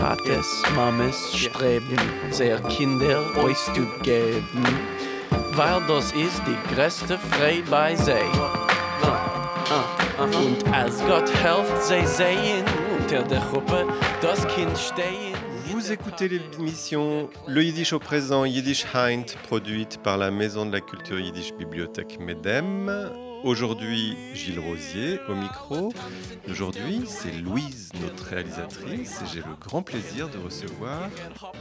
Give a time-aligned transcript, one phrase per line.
[0.00, 1.98] Tates, Mames streben,
[2.30, 4.64] sehr Kinder euch zu geben,
[5.52, 8.22] weil das ist die größte Frei bei sei.
[10.18, 12.64] Und als Gott helft, sie sehen
[12.98, 13.86] unter der Gruppe
[14.22, 15.36] das Kind stehen.
[15.70, 20.80] Vous écoutez l'émission Le Yiddish au présent, Yiddish Heint, produite par la Maison de la
[20.80, 23.29] Culture Yiddish Bibliothèque Medem.
[23.42, 25.92] Aujourd'hui, Gilles Rosier au micro.
[26.50, 31.08] Aujourd'hui, c'est Louise, notre réalisatrice, et j'ai le grand plaisir de recevoir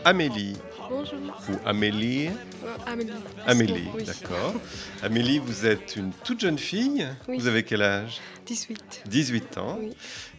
[0.04, 0.58] Amélie.
[0.90, 1.20] Bonjour.
[1.50, 2.28] Ou Amélie.
[2.28, 3.12] Euh, Amélie.
[3.48, 4.04] Amélie, Oui.
[4.04, 4.54] d'accord.
[5.02, 7.08] Amélie, vous êtes une toute jeune fille.
[7.28, 7.38] Oui.
[7.38, 8.20] Vous avez quel âge?
[8.46, 9.04] 18.
[9.08, 9.78] 18 ans.
[9.82, 9.92] Oui.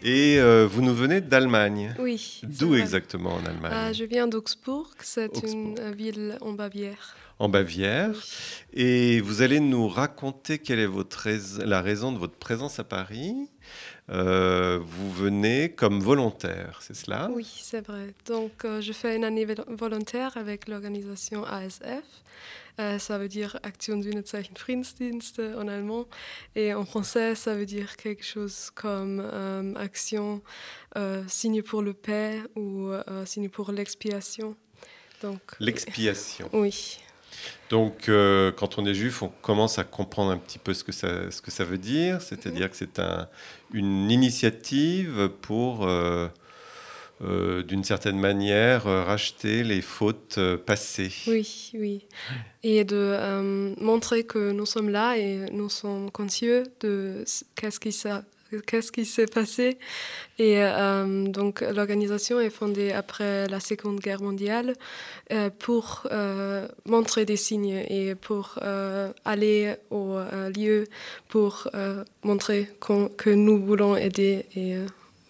[0.03, 1.95] Et euh, vous nous venez d'Allemagne.
[1.99, 2.41] Oui.
[2.45, 3.73] D'où exactement en Allemagne?
[3.73, 7.17] Euh, Je viens d'Augsbourg, c'est une ville en Bavière.
[7.41, 8.13] En Bavière.
[8.75, 11.27] Et vous allez nous raconter quelle est votre
[11.65, 13.35] la raison de votre présence à Paris.
[14.11, 17.31] Euh, vous venez comme volontaire, c'est cela?
[17.33, 18.13] Oui, c'est vrai.
[18.27, 22.05] Donc, euh, je fais une année vol- volontaire avec l'organisation ASF.
[22.79, 26.07] Euh, ça veut dire Action Sühnezeichen Friedensdienste en allemand.
[26.57, 29.21] Et en français, ça veut dire quelque chose comme
[29.77, 30.43] Action
[31.27, 32.91] Signe pour le paix ou
[33.25, 34.57] Signe pour l'expiation.
[35.23, 36.51] Donc, L'expiation.
[36.53, 36.99] oui.
[37.71, 40.93] Donc, euh, quand on est juif, on commence à comprendre un petit peu ce que
[40.93, 42.21] ça, ce que ça veut dire.
[42.21, 43.29] C'est-à-dire que c'est un,
[43.73, 46.27] une initiative pour, euh,
[47.23, 51.13] euh, d'une certaine manière, racheter les fautes passées.
[51.29, 52.07] Oui, oui.
[52.63, 57.93] Et de montrer que nous sommes là et nous sommes conscients de ce- qu'est-ce qui
[57.93, 58.11] s'est
[58.59, 59.79] qu'est-ce qui s'est passé.
[60.39, 64.75] Et euh, donc l'organisation est fondée après la Seconde Guerre mondiale
[65.33, 68.59] euh, pour euh, montrer des signes et pour
[69.25, 70.19] aller au
[70.57, 70.87] lieu
[71.29, 71.69] pour
[72.23, 74.47] montrer que nous voulons aider.
[74.57, 74.77] Et,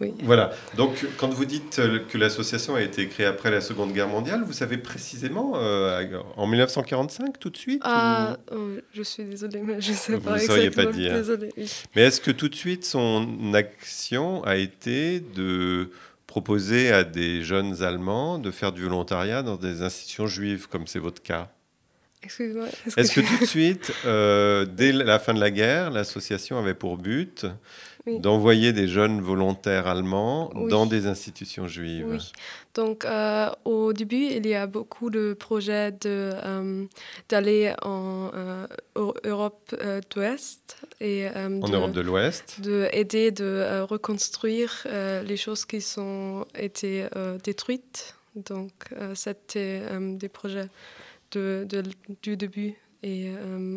[0.00, 0.14] oui.
[0.22, 0.50] Voilà.
[0.76, 4.42] Donc, quand vous dites euh, que l'association a été créée après la Seconde Guerre mondiale,
[4.46, 6.02] vous savez précisément euh,
[6.36, 10.12] en 1945, tout de suite Ah, ou- oh, je suis désolée, mais je ne sais
[10.14, 11.12] Vous pas ne sauriez pas dire.
[11.14, 11.50] Désolée.
[11.56, 11.70] oui.
[11.94, 15.90] Mais est-ce que tout de suite son action a été de
[16.26, 20.98] proposer à des jeunes Allemands de faire du volontariat dans des institutions juives, comme c'est
[21.00, 21.50] votre cas?
[22.22, 22.66] Excuse-moi.
[22.98, 26.98] Est-ce que tout de suite, euh, dès la fin de la guerre, l'association avait pour
[26.98, 27.46] but
[28.06, 28.18] Oui.
[28.18, 30.70] d'envoyer des jeunes volontaires allemands Oui.
[30.70, 32.32] dans des institutions juives Oui.
[32.74, 36.84] Donc, euh, au début, il y a beaucoup de projets de, euh,
[37.28, 38.66] d'aller en euh,
[38.96, 39.74] Eu- Europe
[40.14, 44.86] d'Ouest et En de, Europe de l'Ouest de aider de reconstruire
[45.24, 47.06] les choses qui sont été
[47.44, 48.14] détruites.
[48.34, 48.72] Donc,
[49.14, 49.82] c'était
[50.22, 50.68] des projets
[51.32, 51.82] de, de-
[52.22, 52.74] du début.
[53.02, 53.30] Et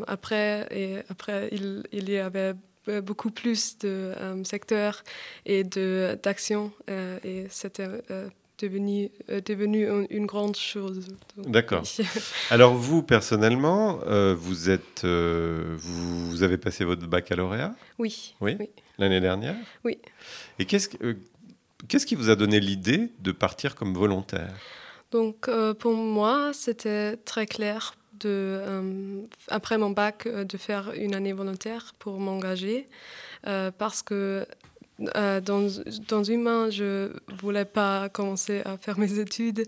[0.08, 2.54] après, et après il, il y avait
[3.02, 5.04] beaucoup plus de euh, secteurs
[5.46, 6.72] et d'actions.
[6.90, 8.30] euh, et c'était euh,
[8.60, 11.08] devenu, euh, devenu une, une grande chose.
[11.38, 11.84] D'accord.
[12.50, 17.76] Alors vous, personnellement, euh, vous, êtes, euh, vous, vous avez passé votre baccalauréat?
[18.00, 18.36] Oui.
[18.42, 18.56] Oui?
[18.60, 18.70] Oui.
[18.98, 19.56] l'année dernière?
[19.84, 19.98] Oui.
[20.60, 21.14] Et qu'est-ce, que- euh,
[21.88, 24.54] qu'est-ce qui vous a donné l'idée de partir comme volontaire?
[25.12, 27.96] Donc, euh, pour moi, c'était très clair,
[28.30, 32.88] euh, après mon bac, euh, de faire une année volontaire pour m'engager.
[33.48, 34.46] euh, parce que
[35.00, 35.68] dans,
[36.08, 39.66] dans une main, je ne voulais pas commencer à faire mes études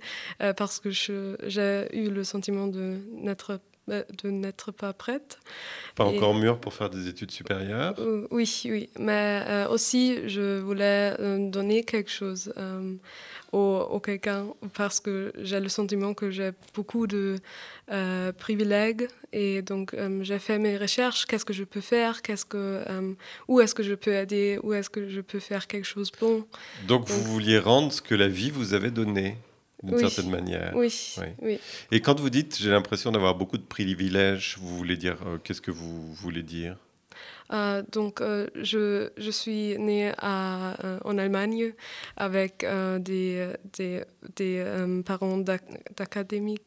[0.55, 5.37] parce que j'ai eu le sentiment de n'être, euh, de n'être pas prête.
[5.95, 8.89] Pas Et- encore mûr pour faire des études supérieures Euh, oui, oui.
[8.99, 12.95] Mais euh, aussi, je voulais euh, donner quelque chose euh,
[13.51, 13.59] au,
[13.91, 17.35] au quelqu'un parce que j'ai le sentiment que j'ai beaucoup de
[17.91, 21.25] euh, privilèges et donc j'ai fait mes recherches.
[21.25, 22.21] Qu'est-ce que je peux faire?
[22.21, 22.83] Qu'est-ce que
[23.47, 24.59] où est-ce que je peux aider?
[24.63, 26.45] Où est-ce que je peux faire quelque chose de bon?
[26.87, 29.37] Donc vous Donc- vouliez rendre ce que la vie vous avait donné,
[29.85, 30.01] d'une Oui.
[30.01, 30.71] certaine manière.
[30.75, 31.27] Oui, oui.
[31.41, 31.59] oui.
[31.91, 35.61] Et quand vous dites j'ai l'impression d'avoir beaucoup de privilèges, vous voulez dire euh, qu'est-ce
[35.61, 36.77] que vous voulez dire?
[37.53, 41.73] Euh, donc, euh, je, je suis née à, euh, en Allemagne
[42.17, 42.65] avec
[42.99, 43.47] des,
[43.77, 44.01] des,
[44.35, 44.63] des
[45.05, 46.63] parents d'ac- d'académiques.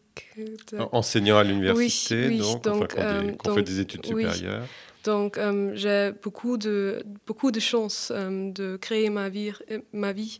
[0.73, 4.25] de- Enseignant à l'université, oui, donc, donc, enfin, fait des études oui.
[4.25, 4.67] supérieures.
[5.09, 9.53] Donc, euh, j'ai beaucoup de, beaucoup de chance euh, de créer ma vie.
[9.71, 10.39] euh, Ma vie.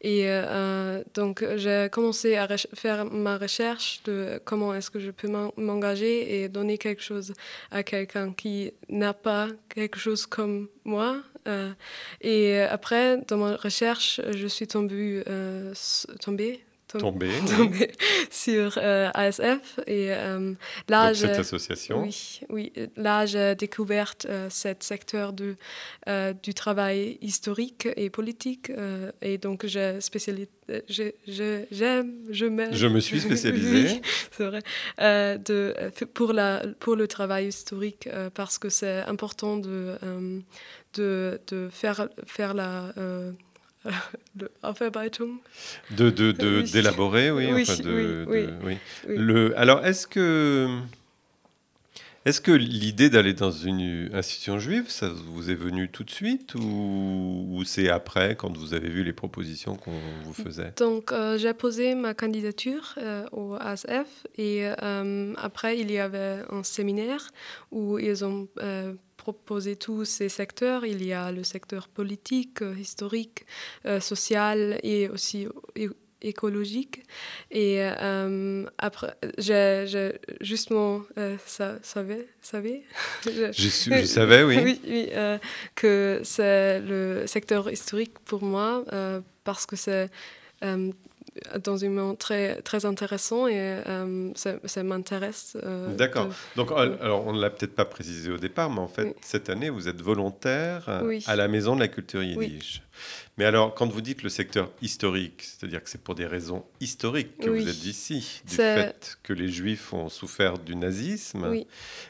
[0.00, 0.26] Et
[1.14, 2.46] donc, j'ai commencé à
[2.82, 7.32] faire ma recherche de comment est-ce que je peux m'en- m'engager et donner quelque chose
[7.70, 11.10] à quelqu'un qui n'a pas quelque chose comme moi.
[12.20, 15.22] Et après, dans ma recherche, je suis tombée,
[16.20, 17.92] tombée tombé, tombé
[18.30, 19.80] sur ASF.
[19.86, 22.02] Et là, Donc, cette association.
[22.02, 22.72] Oui, oui.
[22.96, 25.56] Là, j'ai découvert ce secteur de,
[26.42, 28.72] du travail historique et politique.
[29.22, 30.48] et donc, j'ai spécialisé
[30.88, 32.74] j'aime, je, m'aime.
[32.74, 33.94] Je me suis spécialisée.
[33.94, 34.62] oui, c'est vrai.
[35.00, 35.74] Euh, de,
[36.14, 40.40] pour, la, pour le travail historique, euh, parce que c'est important de, euh,
[40.94, 42.92] de, de, faire, faire la.
[44.34, 44.50] De,
[45.90, 47.48] de, de, d'élaborer, oui.
[47.52, 48.78] Oui, enfin de, oui, oui.
[49.06, 50.80] Le, alors, est-ce que
[52.28, 56.54] est-ce que l'idée d'aller dans une institution juive, ça vous est venu tout de suite
[56.56, 60.74] ou, c'est après, quand vous avez vu les propositions qu'on vous faisait?
[60.76, 66.40] Donc, euh, j'ai posé ma candidature euh, au ASF et euh, après, il y avait
[66.50, 67.30] un séminaire
[67.70, 68.46] où ils ont
[69.32, 70.84] proposé tous ces secteurs.
[70.84, 73.46] Il y a le secteur politique, historique,
[74.00, 75.46] social et aussi
[76.22, 77.02] écologique.
[77.50, 79.84] Et euh, après, j'ai
[80.40, 82.82] justement euh, ça, savais, savais?
[83.24, 85.38] Je, je, savais, oui, oui, oui euh,
[85.74, 88.84] que c'est le secteur historique pour moi
[89.44, 90.08] parce que c'est
[91.62, 93.78] dans un moment très, très intéressant et
[94.34, 95.56] ça, m'intéresse.
[95.96, 96.28] D'accord.
[96.56, 99.70] Donc, alors, on ne l'a peut-être pas précisé au départ, mais en fait, cette année,
[99.70, 100.88] vous êtes volontaire
[101.26, 102.82] à la Maison de la Culture Yiddish.
[103.36, 107.38] Mais alors, quand vous dites le secteur historique, c'est-à-dire que c'est pour des raisons historiques
[107.38, 111.62] que vous êtes ici, du fait que les Juifs ont souffert du nazisme,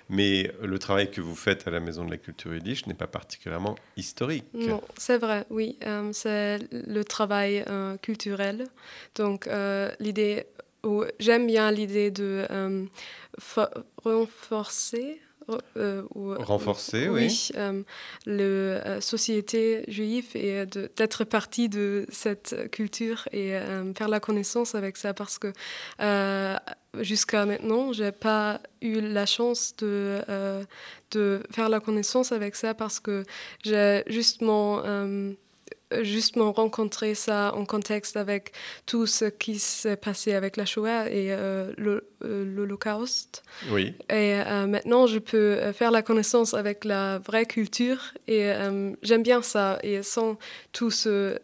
[0.09, 3.07] mais le travail que vous faites à la Maison de la Culture Yiddish n'est pas
[3.07, 4.45] particulièrement historique.
[4.55, 5.79] Non, c'est vrai, oui.
[5.85, 8.65] Euh, c'est le travail euh, culturel.
[9.15, 10.47] Donc, euh, l'idée,
[11.19, 12.47] j'aime bien l'idée de
[14.05, 15.21] renforcer
[15.77, 17.51] euh, renforcer, oui.
[17.57, 17.83] Euh,
[18.27, 23.59] la euh, société juive et d'être partie de cette culture et
[23.97, 25.53] faire la connaissance avec ça parce que
[27.01, 30.21] jusqu'à maintenant, j'ai pas eu la chance de,
[31.13, 33.25] de faire la connaissance avec ça parce que
[33.65, 34.83] j'ai justement
[36.03, 38.53] justement rencontrer ça en contexte avec
[38.87, 43.43] tout ce qui s'est passé avec la Shoah et euh, euh, l'Holocauste.
[43.71, 43.95] Oui.
[44.11, 48.51] Et euh, maintenant, je peux faire la connaissance avec la vraie culture et
[49.03, 49.79] j'aime bien ça.
[49.83, 50.39] Et sans
[50.73, 51.39] tout ce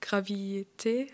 [0.00, 1.08] gravité.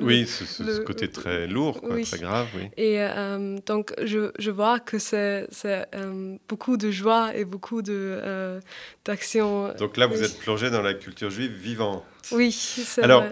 [0.00, 2.48] oui, ce, côté très lourd, quoi, très grave.
[2.56, 2.68] Oui.
[2.76, 8.60] Et euh, donc, je, je, vois que c'est euh, beaucoup de joie et beaucoup euh,
[9.04, 9.72] d'action.
[9.78, 12.04] donc là, vous êtes plongé dans la culture juive vivante.
[12.32, 13.24] Oui, c'est Alors,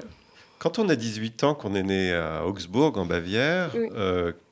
[0.58, 3.74] quand on a 18 ans, qu'on est né à Augsbourg, en Bavière,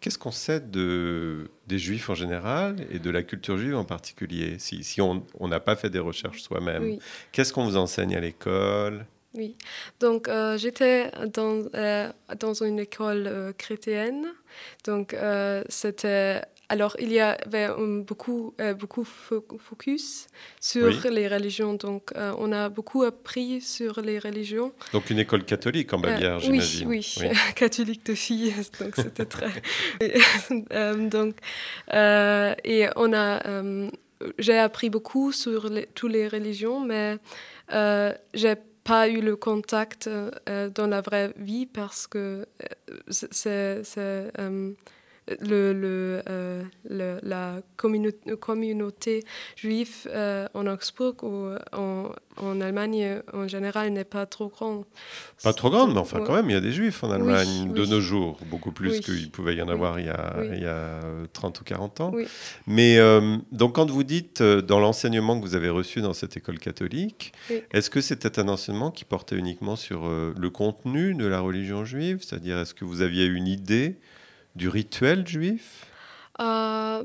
[0.00, 4.56] qu'est-ce qu'on sait de, des Juifs en général et de la culture juive en particulier
[4.58, 6.98] Si, si on n'a pas fait des recherches soi-même,
[7.32, 9.06] qu'est-ce qu'on vous enseigne à l'école?
[9.36, 9.56] Oui,
[9.98, 12.08] donc euh, j'étais dans, euh,
[12.38, 14.26] dans une école euh, chrétienne.
[14.84, 15.16] Donc
[15.68, 16.42] c'était.
[16.70, 17.68] Alors il y avait
[18.06, 20.28] beaucoup, beaucoup focus
[20.60, 21.74] sur les religions.
[21.74, 24.72] Donc on a beaucoup appris sur les religions.
[24.92, 26.88] Donc une école catholique en Bavière, j'imagine.
[26.88, 28.54] Oui, oui, catholique de filles.
[28.80, 29.50] Donc c'était très.
[31.10, 31.36] donc,
[31.92, 33.42] et on a.
[34.38, 37.18] j'ai appris beaucoup sur les, toutes les religions, mais
[38.32, 38.54] j'ai
[38.84, 44.72] pas eu le contact euh, dans la vraie vie parce que euh, c'est euh,
[45.40, 49.24] le, le, euh, le, la communauté, communauté
[49.56, 54.84] juive euh, en Augsbourg ou en, en, Allemagne en général n'est pas trop grande.
[55.42, 57.86] Pas trop grande, mais enfin quand même, il y a des juifs en Allemagne de
[57.86, 61.00] nos jours, beaucoup plus qu'il pouvait y en avoir il, y a, il y a
[61.32, 62.12] 30 ou 40 ans.
[62.66, 66.58] Mais euh, donc quand vous dites dans l'enseignement que vous avez reçu dans cette école
[66.58, 67.32] catholique,
[67.72, 72.22] est-ce que c'était un enseignement qui portait uniquement sur le contenu de la religion juive?
[72.22, 73.96] C'est-à-dire, est-ce que vous aviez une idée
[74.54, 75.86] du rituel juif
[76.40, 77.02] euh,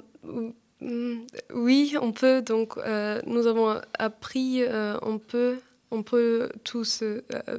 [1.53, 2.41] Oui, on peut.
[2.41, 5.59] Donc, euh, nous avons appris, euh, on peut,
[5.91, 6.83] on peut tout,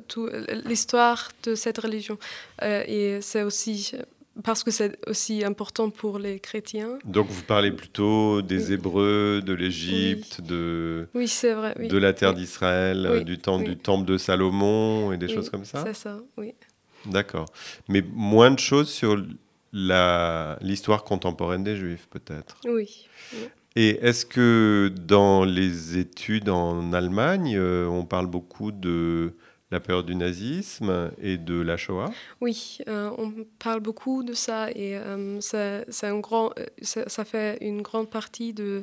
[0.09, 0.29] tout
[0.65, 2.19] l'histoire de cette religion.
[2.63, 3.95] et c'est aussi
[4.45, 6.99] parce que c'est aussi important pour les chrétiens.
[7.05, 12.33] Donc vous parlez plutôt des Hébreux, de l'Égypte, de, oui, c'est vrai, de la terre
[12.33, 16.55] d'Israël, du temps du temple de Salomon et des choses comme ça C'est ça, oui.
[17.07, 17.47] D'accord.
[17.89, 19.23] Mais moins de choses sur
[19.73, 22.57] l'histoire contemporaine des Juifs, peut-être.
[22.65, 23.09] Oui.
[23.77, 29.35] Et est-ce que dans les études en Allemagne, euh, on parle beaucoup de
[29.71, 32.11] la période du nazisme et de la Shoah?
[32.41, 37.83] Oui, euh, on parle beaucoup de ça et euh, ça, un grand, ça, fait une
[37.83, 38.83] grande partie de,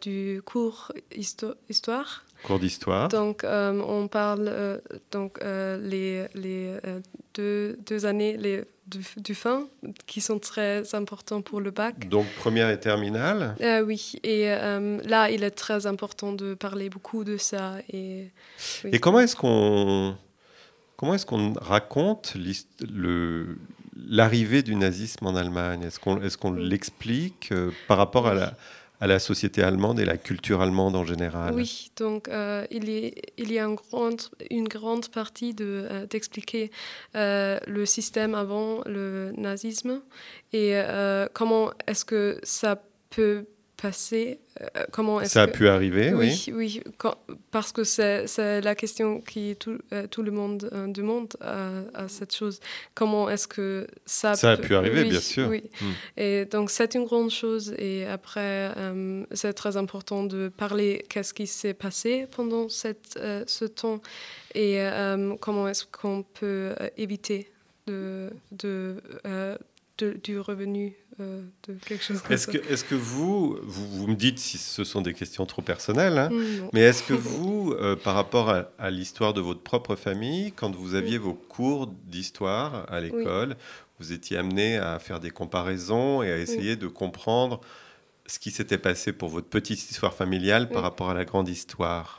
[0.00, 2.25] du cours histoire.
[2.46, 3.08] Cours d'histoire.
[3.08, 6.78] Donc on parle donc les, les
[7.34, 9.66] deux, deux années les, du, du, fin
[10.06, 12.08] qui sont très importants pour le bac.
[12.08, 16.88] Donc première et terminale euh, Oui, et euh, là, il est très important de parler
[16.88, 17.74] beaucoup de ça.
[17.92, 18.30] Et,
[18.84, 18.90] oui.
[18.92, 20.16] et comment est-ce qu'on
[20.96, 22.36] comment est-ce qu'on raconte
[24.08, 25.82] l'arrivée du nazisme en Allemagne?
[25.82, 28.54] Est-ce qu'on est qu'on l'explique euh, par rapport à la
[29.00, 31.54] à la société allemande et la culture allemande en général.
[31.54, 33.64] Oui, donc euh, il, y, a
[34.50, 40.00] une grande, partie d'expliquer de, euh, le système avant le nazisme
[40.52, 46.46] et euh, comment est-ce que ça peut passer euh, comment Ça a pu arriver, oui.
[46.52, 47.16] Oui, quand,
[47.50, 52.08] parce que c'est la question qui tout, euh, tout le monde euh, demande à, à,
[52.08, 52.60] cette chose.
[52.94, 55.48] Comment est-ce que ça Ça a pu arriver, oui, bien sûr.
[55.48, 55.64] Oui.
[55.80, 55.92] Hmm.
[56.16, 57.74] Et donc c'est une grande chose.
[57.78, 63.64] Et après, euh, c'est très important de parler qu'est-ce qui s'est passé pendant cette, ce
[63.64, 64.00] temps
[64.54, 64.78] et
[65.40, 67.50] comment est-ce qu'on peut éviter
[67.86, 68.96] de, de,
[69.98, 74.06] de, du revenu euh, de quelque chose comme est-ce que, est-ce que vous, vous, vous,
[74.06, 77.72] me dites si ce sont des questions trop personnelles, hein, mmh, mais est-ce que vous,
[77.72, 81.22] euh, par rapport à, à, l'histoire de votre propre famille, quand vous aviez mmh.
[81.22, 83.54] vos cours d'histoire à l'école, oui.
[83.98, 87.60] vous étiez amené à faire des comparaisons et à essayer de comprendre
[88.26, 92.16] ce qui s'était passé pour votre petite histoire familiale par rapport à la grande histoire?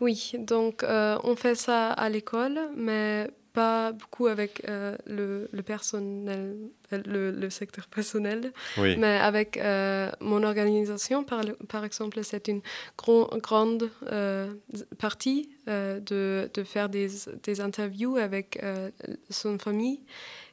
[0.00, 5.62] Oui, donc euh, on fait ça à l'école, mais pas beaucoup avec euh, le, le,
[5.62, 6.58] personnel,
[6.92, 8.96] le, le, secteur personnel, oui.
[8.98, 12.60] mais avec euh, mon organisation, par, par exemple, c'est une
[12.98, 14.52] grand, grande euh,
[14.98, 17.08] partie euh, de, de, faire des,
[17.42, 18.90] des interviews avec euh,
[19.30, 20.00] son famille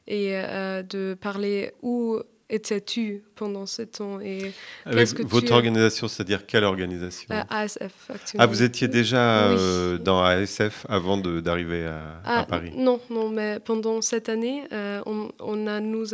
[0.06, 2.18] et euh, de parler où
[2.50, 4.52] étais-tu pendant ce temps et
[4.84, 8.44] Avec votre organisation, c'est-à-dire quelle organisation euh, ASF, actuellement.
[8.44, 9.56] Ah, vous étiez déjà oui.
[9.58, 14.64] euh, dans ASF avant d'arriver à, ah, à, Paris Non, non, mais pendant cette année,
[14.72, 16.06] euh, on, on, a nous,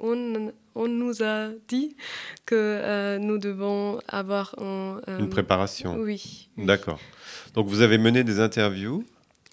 [0.00, 1.96] on, on, nous a dit
[2.44, 5.96] que euh, nous devons avoir un, une préparation.
[5.98, 6.48] Oui.
[6.56, 6.64] oui.
[6.66, 7.00] D'accord.
[7.54, 9.04] Donc vous avez mené des interviews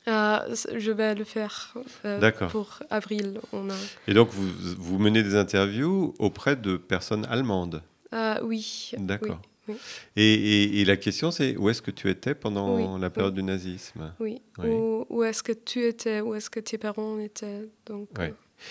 [0.08, 1.74] euh, je vais le faire
[2.06, 3.40] euh, pour avril.
[3.52, 3.76] On a...
[4.08, 7.82] Et donc, vous, vous, menez des interviews auprès de personnes allemandes?
[8.14, 8.92] Euh, Oui.
[8.98, 9.40] D'accord.
[9.68, 9.76] Oui, oui.
[10.18, 13.34] et, et, et, la question, c'est où est-ce que tu étais pendant oui, la période
[13.34, 14.14] du nazisme?
[14.20, 14.42] Oui.
[14.60, 18.10] Où, où est-ce que tu étais Où est-ce que tes parents étaient donc,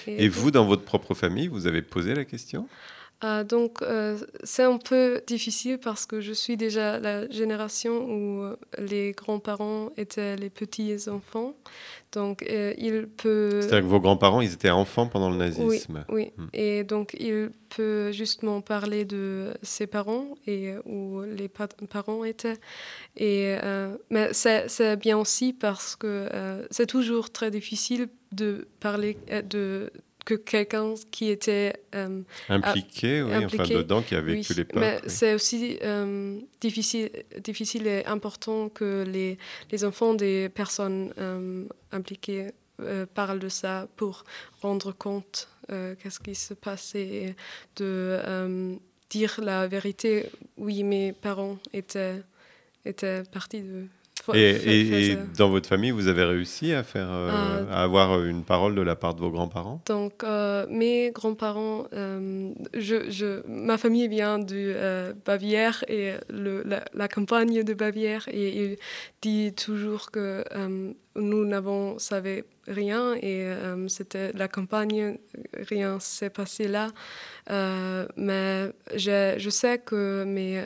[0.07, 2.69] Et, et vous, dans votre propre famille, vous avez posé la question?
[3.25, 8.43] Euh, donc, euh, c'est un peu difficile parce que je suis déjà la génération où
[8.43, 11.55] euh, les grands-parents étaient les petits-enfants.
[12.13, 13.61] Donc, euh, il peut...
[13.61, 16.05] C'est-à-dire que vos grands-parents, ils étaient enfants pendant le nazisme.
[16.09, 16.33] Oui, oui.
[16.37, 16.49] Hmm.
[16.53, 22.59] et donc il peut justement parler de ses parents et où les pa parents étaient.
[23.17, 23.57] Et,
[24.11, 26.29] mais c'est bien aussi parce que
[26.71, 29.17] c'est toujours très difficile de parler
[29.49, 29.91] de
[30.25, 34.57] que quelqu'un qui était euh, impliqué, a, oui, impliqué, enfin dedans, qui a vécu oui,
[34.57, 34.81] l'époque.
[34.81, 35.11] Mais oui.
[35.11, 37.11] c'est aussi euh, difficile,
[37.43, 39.39] difficile et important que les,
[39.71, 42.49] les enfants des personnes euh, impliquées
[43.15, 44.25] parlent de ça pour
[44.61, 47.37] rendre compte qu'est-ce qui se passe et
[47.77, 48.77] de
[49.09, 50.29] dire la vérité.
[50.57, 52.23] Oui, mes parents étaient,
[52.85, 53.87] étaient partis de
[54.35, 58.23] et, et, et, dans votre famille, vous avez réussi à, faire, euh, euh, à avoir
[58.23, 59.83] une parole de la part de vos grands-parents?
[59.87, 66.63] Donc, euh, mes grands-parents, euh, je, je, ma famille vient de euh, Bavière et le,
[66.65, 68.29] la, la, campagne de Bavière.
[68.29, 68.77] Et il
[69.21, 73.45] dit toujours que euh, nous n'avons savait rien et
[73.89, 75.19] c'était la campagne,
[75.69, 76.89] rien s'est passé là.
[78.17, 80.63] mais je, je sais que mes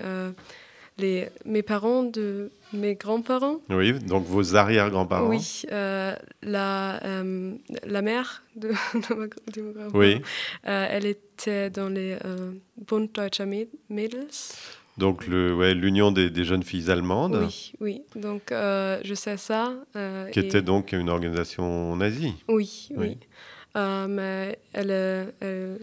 [0.98, 3.60] les, mes parents de mes grands-parents.
[3.68, 5.28] Oui, donc vos arrière-grands-parents.
[5.28, 9.98] Oui, euh, la, euh, la mère de, de, ma, de mes grands-parents.
[9.98, 10.22] Oui.
[10.66, 12.16] Euh, elle était dans les
[12.88, 13.46] Bund Deutscher
[13.88, 14.26] Mädels.
[14.96, 17.38] Donc l'union ouais, des, des, jeunes filles allemandes.
[17.44, 18.02] Oui, oui.
[18.14, 19.74] Donc je sais ça.
[20.32, 22.34] Qui était donc une organisation nazie.
[22.48, 23.18] Oui, oui.
[23.74, 23.78] oui.
[24.08, 24.90] mais elle,
[25.40, 25.78] elle,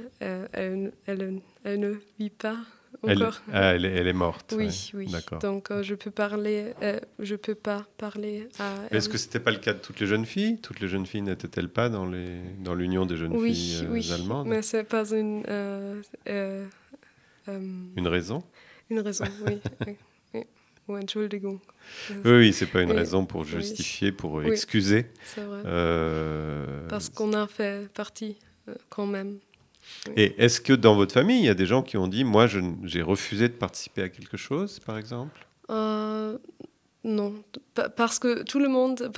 [0.51, 2.57] elle, elle ne vit pas
[3.03, 3.41] encore.
[3.47, 4.53] Elle, ah, elle, elle, est morte.
[4.57, 5.05] Oui, ouais.
[5.05, 5.39] oui.
[5.41, 8.73] Donc euh, je peux parler, euh, je peux pas parler à.
[8.91, 10.59] Est-ce que c'était pas le cas de toutes les jeunes filles?
[10.61, 13.91] Toutes les jeunes filles n'étaient-elles pas dans les dans l'union des jeunes oui, filles euh,
[13.91, 14.47] oui, allemandes?
[14.47, 15.43] Mais c'est pas une.
[15.47, 16.01] Euh,
[17.47, 18.43] une raison?
[18.89, 19.59] Une raison, oui.
[20.33, 20.43] oui.
[20.87, 21.59] Ou Entschuldigung.
[22.09, 22.97] Oui, oui c'est pas une oui.
[22.97, 24.47] raison pour justifier, pour oui.
[24.47, 25.07] excuser.
[25.23, 25.63] C'est vrai.
[26.89, 28.37] Parce qu'on a fait partie
[28.89, 29.39] quand même
[30.15, 32.47] et est-ce que dans votre famille, il y a des gens qui ont dit, moi,
[32.83, 35.45] j'ai refusé de participer à quelque chose, par exemple?
[35.69, 36.37] Euh,
[37.05, 37.33] non,
[37.95, 39.11] parce que tout le monde,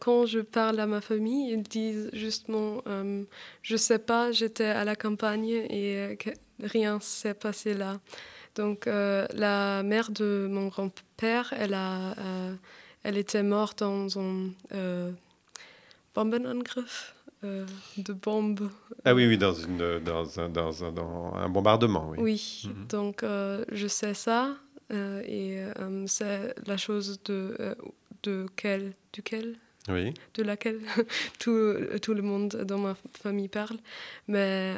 [0.00, 2.82] quand je parle à ma famille, ils disent justement,
[3.62, 6.18] je sais pas, j'étais à la campagne et
[6.62, 8.00] rien s'est passé là.
[8.54, 12.14] Donc la mère de mon grand-père, elle a,
[13.02, 14.50] elle était morte dans un
[16.14, 18.70] Bombenangriff de bombes.
[19.04, 22.18] Ah oui, oui, dans, une, dans, un, dans, un, dans un bombardement, oui.
[22.20, 22.86] Oui, mhm.
[22.88, 23.24] donc
[23.72, 24.56] je sais ça.
[24.92, 27.74] Euh, et euh, c'est la chose de, euh,
[28.22, 29.56] de quel, duquel?
[29.88, 30.14] Oui.
[30.34, 30.80] de laquelle?
[31.38, 33.76] Tout, tout, le monde dans ma famille parle.
[34.26, 34.74] Mais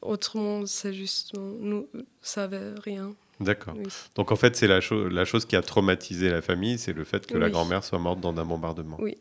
[0.00, 3.14] autrement, c'est juste, nous ne savions rien.
[3.40, 3.74] D'accord.
[4.14, 7.04] Donc en fait, c'est la, chose la chose qui a traumatisé la famille, c'est le
[7.04, 8.96] fait que la grand-mère soit morte dans un bombardement.
[8.98, 9.18] Oui.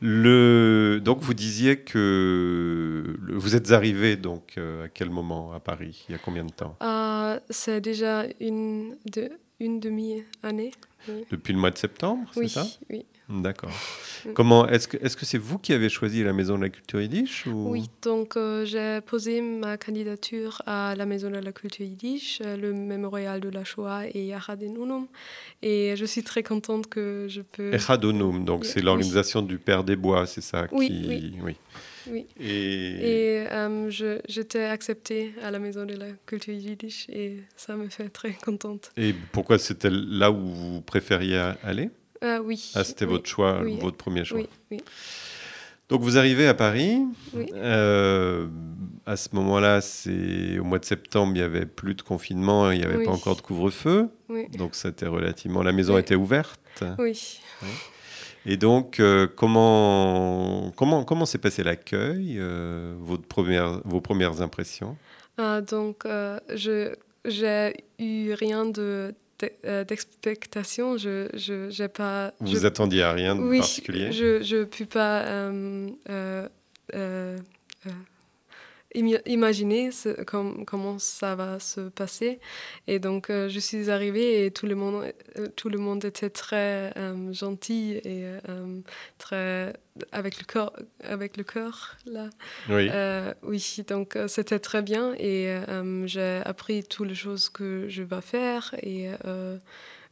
[0.00, 1.00] Le...
[1.02, 6.04] Donc vous disiez que vous êtes arrivé donc euh, à quel moment à Paris?
[6.08, 6.76] Il y a combien de temps?
[6.82, 10.72] Euh, C'est déjà une, de, une demi-année.
[11.30, 12.66] Depuis le mois de septembre, c'est ça?
[12.90, 13.06] Oui.
[13.28, 13.72] D'accord.
[14.34, 17.00] Comment est-ce que est-ce que c'est vous qui avez choisi la Maison de la Culture
[17.00, 17.70] Yiddish ou...
[17.70, 22.56] Oui, donc euh, j'ai posé ma candidature à la Maison de la Culture Yiddish, euh,
[22.56, 24.62] le mémorial de la Shoah et Yahad
[25.62, 27.72] et je suis très contente que je peux.
[27.72, 30.86] Yahad donc c'est l'organisation du Père des Bois, c'est ça Oui.
[30.86, 31.34] Qui...
[31.42, 31.56] oui.
[32.08, 32.26] oui.
[32.38, 33.90] Et, et euh,
[34.28, 38.92] j'étais acceptée à la Maison de la Culture Yiddish et ça me fait très contente.
[38.96, 41.90] Et pourquoi c'était là où vous préfériez aller?
[42.44, 42.72] Oui.
[42.74, 44.38] Ah, c'était votre choix, votre premier choix.
[44.38, 44.80] Oui, oui.
[45.88, 46.98] Donc vous arrivez à Paris.
[47.32, 47.46] Oui.
[47.54, 48.48] Euh,
[49.04, 52.78] à ce moment-là, c'est au mois de septembre, il n'y avait plus de confinement, il
[52.78, 54.08] n'y avait pas encore de couvre-feu.
[54.58, 55.62] Donc c'était relativement.
[55.62, 56.82] La maison était ouverte.
[56.98, 57.40] Oui.
[58.48, 64.96] Et donc, euh, comment comment comment s'est passé l'accueil, euh, votre première, vos premières impressions?
[65.38, 66.04] Ah, Donc,
[66.54, 66.94] je
[67.26, 69.12] j'ai eu rien de euh,
[69.86, 70.96] d'expectation.
[70.96, 74.12] Je, je, pas, Vous attendiez à rien de oui, particulier?
[74.12, 75.88] Je ne peux pas euh,
[76.94, 77.36] euh,
[79.26, 82.40] imaginer ce, comment ça va se passer.
[82.86, 86.30] Et donc, euh, je suis arrivée et tout le monde, euh, tout le monde était
[86.30, 88.24] très euh, gentil et
[89.18, 89.74] très
[90.12, 90.72] avec le corps,
[91.02, 92.28] avec le cœur là.
[92.68, 92.90] Oui.
[93.42, 95.56] oui, donc c'était très bien et
[96.04, 99.08] j'ai appris toutes les choses que je vais faire et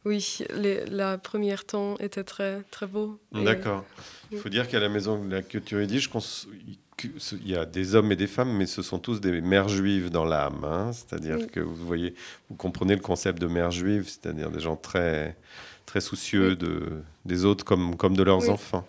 [0.05, 3.19] oui, les, la première temps était très très beau.
[3.31, 3.83] D'accord.
[4.31, 6.09] Il faut dire qu'à la maison de la culture yiddish,
[7.03, 10.09] il y a des hommes et des femmes, mais ce sont tous des mères juives
[10.09, 10.63] dans l'âme.
[10.63, 10.91] Hein.
[10.93, 12.13] c'est-à-dire que vous voyez,
[12.49, 15.35] vous comprenez le concept de mère juive, c'est-à-dire des gens très,
[15.85, 18.87] très soucieux de, des autres comme, comme de leurs enfants.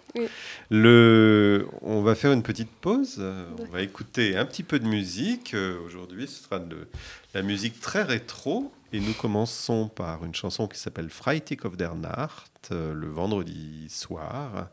[0.70, 3.22] Le, on va faire une petite pause.
[3.58, 5.54] On va écouter un petit peu de musique.
[5.54, 6.88] Euh, aujourd'hui, ce sera de
[7.34, 8.72] la musique très rétro.
[8.96, 13.90] Et nous commençons par une chanson qui s'appelle Freitag of der Nacht, euh, le vendredi
[13.90, 14.70] soir.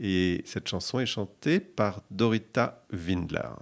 [0.00, 3.54] Et cette chanson est chantée par Dorita Windler.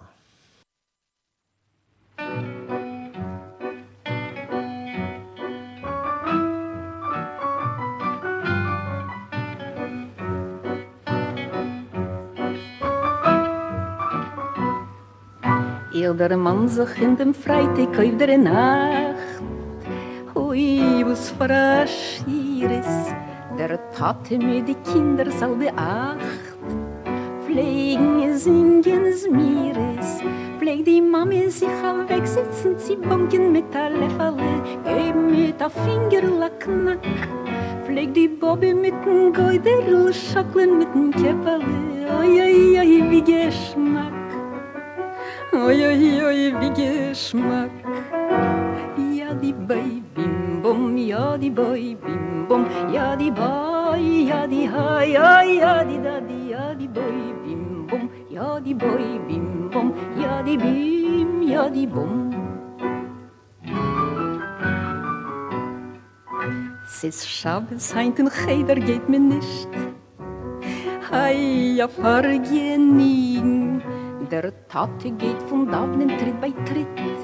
[16.17, 19.58] der Mann sich in dem Freitag auf der Nacht
[20.55, 22.93] ibus frashires
[23.59, 26.47] der tat mi di kinder sal be acht
[27.45, 29.05] pflegen singen
[29.37, 30.11] mires
[30.59, 34.53] pfleg di Mami sich am weg sitzen zi bunken mit a Lefale
[34.85, 37.07] geb mi da finger la knack.
[37.85, 44.29] Pfleg di bobbe mit dem goider schaklen mit n kepperle oi oi oi wie geschmack.
[45.53, 47.73] Oi oi oi wie geschmack.
[49.19, 50.08] Ja di baby
[50.63, 55.97] bum ya di boy bim bum ya di boy ya di ha ya ya di
[56.03, 61.43] da di ya di boy bim bum ya di boy bim bum ya di bim
[61.43, 62.29] ya di bum
[66.89, 69.69] Es ist Schabes, heint in Cheder geht mir nicht.
[71.13, 72.99] Hei, ja, vergehen
[74.31, 77.18] Der Tate geht von Davnen Tritt bei Tritt.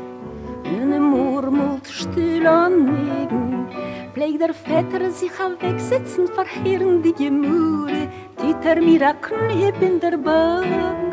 [0.74, 3.68] Eine murmelt still an Negen,
[4.12, 8.08] pflegt der Vetter sich am Weg sitzen, verheeren die Gemüre,
[8.38, 11.12] tit er mir a Knieb in der Back.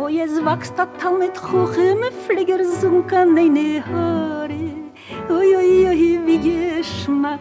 [0.00, 4.72] Oh, jetzt wächst der Tal mit Kuchen, mit Pfleger sunk an deine Haare.
[5.28, 7.40] Oi, oi, oi, wie Geschmack.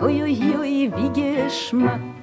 [0.00, 2.20] Oi, oi, oi, wie Geschmack.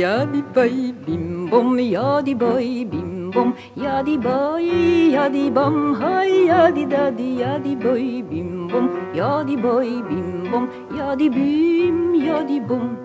[0.00, 4.64] Ja, die Boi, bim, bom, ja, die Boi, bim, bom ya di boy
[5.12, 9.60] ya di bom hay ya di da di ya di boy bim bum, ja die
[9.60, 10.64] boy bim bum,
[10.96, 12.96] ja die bim, ja die bum.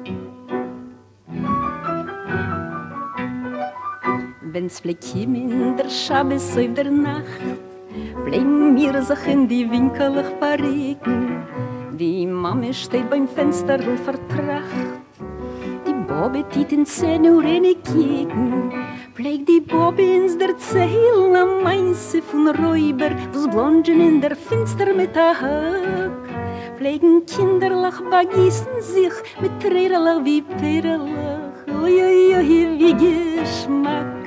[4.54, 7.44] Wenn's vielleicht in der Schabes auf der Nacht,
[8.24, 11.44] fliegen mir sich in die Winkel verregen.
[12.00, 15.04] Die Mama steht beim Fenster und vertracht.
[15.88, 18.91] Die Bobbe tiet in Zähne und Rene kicken.
[19.22, 24.96] Pfleg die Bobbe ins der Zehl am Mainze von Räuber, wo's Blondchen in der Finster
[24.96, 26.26] mit der Hack.
[26.76, 31.54] Pflegen Kinderlach begießen sich mit Trerlach wie Perlach.
[31.84, 34.24] Oi, oi, oi, wie Geschmack.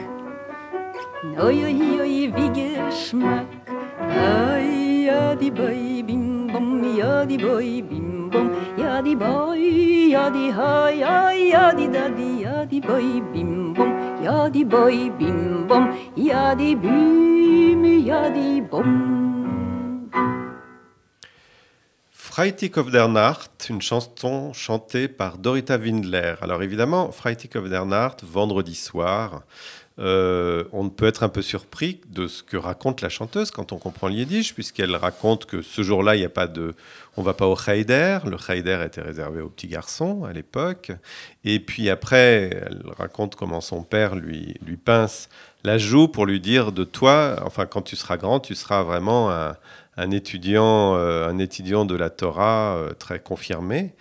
[1.43, 3.51] Oi, oi, oi, wie Geschmack.
[3.99, 10.31] Ay, ja, die Boy, bim, bum, ja, die Boy, bim, bum, ja, die Boy, ja,
[10.31, 10.95] die Hai,
[11.51, 13.94] ja, die Daddy, ja, die Boy, bim, bum,
[14.25, 15.69] Boy, bim,
[22.79, 26.37] of der Nacht, une chanson chantée par Dorita Windler.
[26.41, 29.43] Alors évidemment, Freitag of der Nacht, vendredi soir,
[29.99, 33.79] euh, on peut être un peu surpris de ce que raconte la chanteuse quand on
[33.79, 36.75] comprend le yiddish, puisqu'elle raconte que ce jour-là, il n'y a pas de,
[37.17, 38.19] on va pas au Heider.
[38.27, 40.93] Le Heider était réservé aux petits garçons à l'époque.
[41.45, 45.29] Et puis après, elle raconte comment son père lui, lui pince
[45.65, 49.31] la joue pour lui dire de toi, enfin quand tu seras grand, tu seras vraiment
[49.31, 49.57] un,
[49.97, 53.95] un étudiant, euh, un étudiant de la Torah euh, très confirmé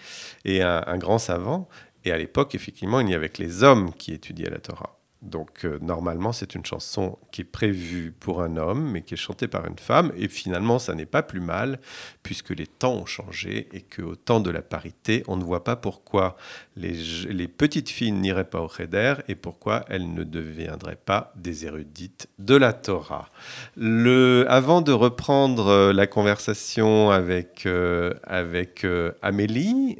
[0.44, 1.70] et un, un grand savant.
[2.06, 5.00] Et à l'époque, effectivement, il n'y avait que les hommes qui étudiaient la Torah.
[5.24, 9.18] Donc euh, normalement, c'est une chanson qui est prévue pour un homme, mais qui est
[9.18, 10.12] chantée par une femme.
[10.18, 11.80] Et finalement, ça n'est pas plus mal,
[12.24, 15.78] puisque les temps ont changé et qu'au temps de la parité, on ne voit pas
[15.78, 16.36] pourquoi
[16.76, 22.28] les, petites filles n'iraient pas au Cheder et pourquoi elles ne deviendraient pas des érudites
[22.40, 23.30] de la Torah.
[23.78, 28.86] Le, avant de reprendre euh, la conversation avec, euh, avec
[29.22, 29.98] Amélie,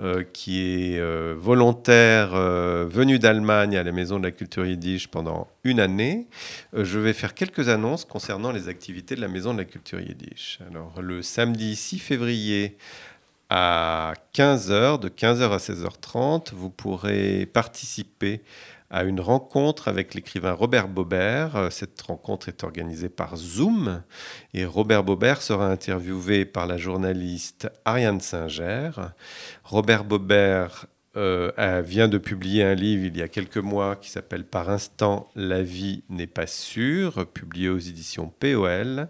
[0.00, 5.08] euh, qui est euh, volontaire euh, venue d'Allemagne à la Maison de la Culture Yiddish
[5.08, 6.28] pendant une année,
[6.72, 10.60] je vais faire quelques annonces concernant les activités de la Maison de la Culture Yiddish.
[10.70, 12.76] Alors, le samedi 6 février
[13.50, 18.42] à 15h, de 15h à 16h30, vous pourrez participer
[18.90, 21.56] à une rencontre avec l'écrivain Robert Bobert.
[21.56, 24.02] Euh, Cette rencontre est organisée par Zoom
[24.54, 28.90] et Robert Bobert sera interviewé par la journaliste Ariane Singer.
[29.64, 30.86] Robert Bobert
[31.18, 35.28] euh, vient de publier un livre il y a quelques mois qui s'appelle Par instant,
[35.34, 39.08] la vie n'est pas sûre, publié aux éditions POL,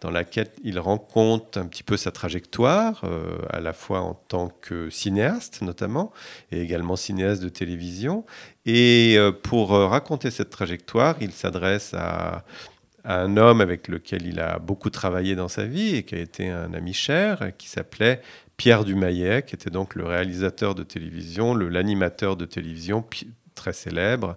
[0.00, 4.48] dans laquelle il rencontre un petit peu sa trajectoire, euh, à la fois en tant
[4.48, 6.12] que cinéaste notamment,
[6.50, 8.24] et également cinéaste de télévision.
[8.66, 12.44] Et euh, pour euh, raconter cette trajectoire, il s'adresse à,
[13.04, 16.50] un homme avec lequel il a beaucoup travaillé dans sa vie et qui a été
[16.50, 18.20] un ami cher, qui s'appelait
[18.58, 23.02] Pierre Dumayet, qui était donc le réalisateur de télévision, l'animateur de télévision
[23.60, 24.36] très célèbre.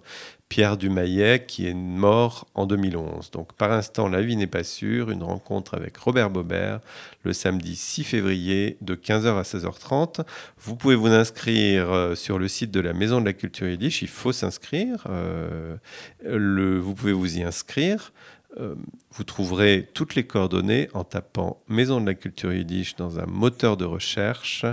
[0.50, 3.30] Pierre Dumayet, qui est mort en 2011.
[3.30, 5.10] Donc, par instant, la vie n'est pas sûre.
[5.10, 6.80] Une rencontre avec Robert Bobert
[7.22, 10.20] le samedi 6 février de 15h à 16h30.
[10.60, 14.02] Vous pouvez vous inscrire euh, sur le site de la Maison de la Culture Yiddish.
[14.02, 15.04] Il faut s'inscrire.
[15.08, 15.76] Euh,
[16.22, 18.12] vous pouvez vous y inscrire.
[18.60, 18.74] Euh,
[19.10, 23.76] vous trouverez toutes les coordonnées en tapant Maison de la Culture Yiddish dans un moteur
[23.76, 24.66] de recherche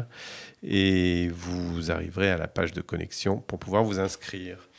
[0.63, 4.69] et vous arriverez à la page de connexion pour pouvoir vous inscrire.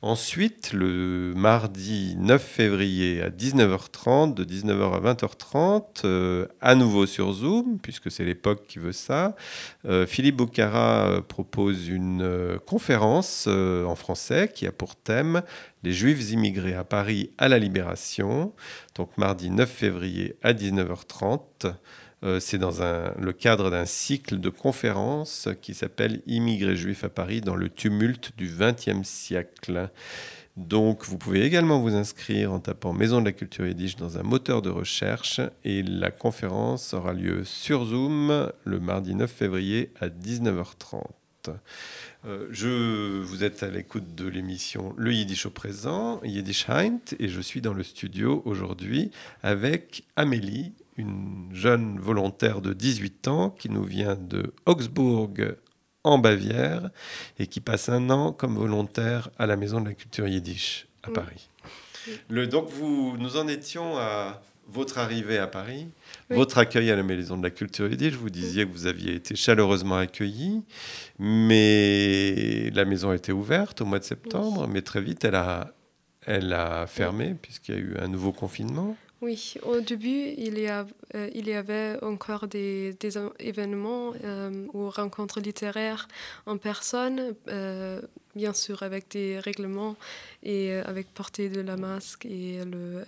[0.00, 7.32] Ensuite, le mardi 9 février à 19h30, de 19h à 20h30, euh, à nouveau sur
[7.32, 9.34] Zoom, puisque c'est l'époque qui veut ça,
[9.86, 15.42] euh, Philippe Boucara euh, propose une conférence en français qui a pour thème
[15.82, 18.52] Les Juifs immigrés à Paris à la Libération.
[18.94, 21.74] Donc mardi 9 février à 19h30.
[22.24, 22.72] Euh, c'est dans
[23.18, 28.32] le cadre d'un cycle de conférences qui s'appelle Immigrés juifs à Paris dans le tumulte
[28.36, 29.90] du XXe siècle.
[30.56, 34.24] Donc, vous pouvez également vous inscrire en tapant Maison de la Culture Yiddish dans un
[34.24, 40.08] moteur de recherche et la conférence aura lieu sur Zoom le mardi 9 février à
[40.08, 41.04] 19h30.
[42.26, 47.28] Euh, je, vous êtes à l'écoute de l'émission Le Yiddish au présent, Yiddish Heint, et
[47.28, 49.12] je suis dans le studio aujourd'hui
[49.44, 55.30] avec Amélie, une jeune volontaire de 18 ans qui nous vient de Augsbourg
[56.04, 56.90] en Bavière
[57.38, 61.08] et qui passe un an comme volontaire à la Maison de la Culture Yiddish à
[61.08, 61.14] Oui.
[61.14, 61.48] Paris.
[62.28, 65.88] Le, donc vous, nous en étions à votre arrivée à Paris,
[66.30, 66.36] Oui.
[66.36, 68.14] votre accueil à la Maison de la Culture Yiddish.
[68.14, 70.62] Vous disiez que vous aviez été chaleureusement accueilli,
[71.18, 75.72] mais la maison était ouverte au mois de septembre, mais très vite elle a,
[76.26, 78.96] elle a fermé puisqu'il y a eu un nouveau confinement.
[79.20, 84.66] Oui, au début, il y, a, euh, il y avait encore des, des événements euh,
[84.72, 86.06] ou rencontres littéraires
[86.46, 88.00] en personne, euh,
[88.36, 89.96] bien sûr avec des règlements
[90.44, 93.02] et avec portée de la masque et le,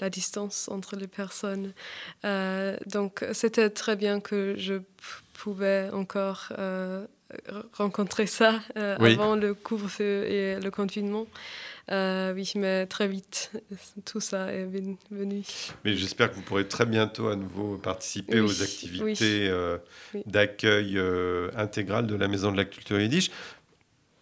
[0.00, 1.74] la distance entre les personnes.
[2.86, 4.80] Donc c'était très bien que je
[5.34, 6.50] pouvais encore
[7.72, 9.12] rencontrer ça euh, Oui.
[9.12, 11.26] avant le couvre-feu et le confinement.
[11.90, 13.50] Euh, oui, mais très vite,
[14.04, 15.42] tout ça est ven- venu.
[15.84, 19.48] Mais j'espère que vous pourrez très bientôt à nouveau participer Oui, aux activités oui.
[19.48, 19.78] euh,
[20.26, 20.98] d'accueil
[21.56, 23.30] intégral de la Maison de la Culture Yiddish.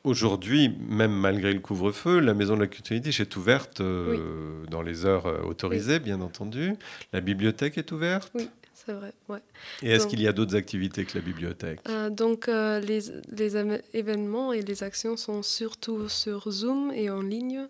[0.04, 5.04] Aujourd'hui, même malgré le couvre-feu, la Maison de la Culture Yiddish est ouverte dans les
[5.04, 6.74] heures autorisées, bien entendu.
[7.12, 8.30] La bibliothèque est ouverte.
[8.36, 8.48] Oui,
[8.86, 9.12] c'est vrai.
[9.28, 9.40] Ouais.
[9.82, 11.80] Et est-ce qu'il y a d'autres activités que la bibliothèque?
[11.88, 13.00] Euh, donc, euh, les,
[13.32, 13.56] les
[13.92, 17.66] événements et les actions sont surtout sur Zoom et en ligne.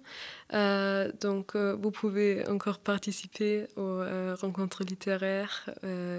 [0.55, 5.69] Euh, donc, euh, vous pouvez encore participer aux euh, rencontres littéraires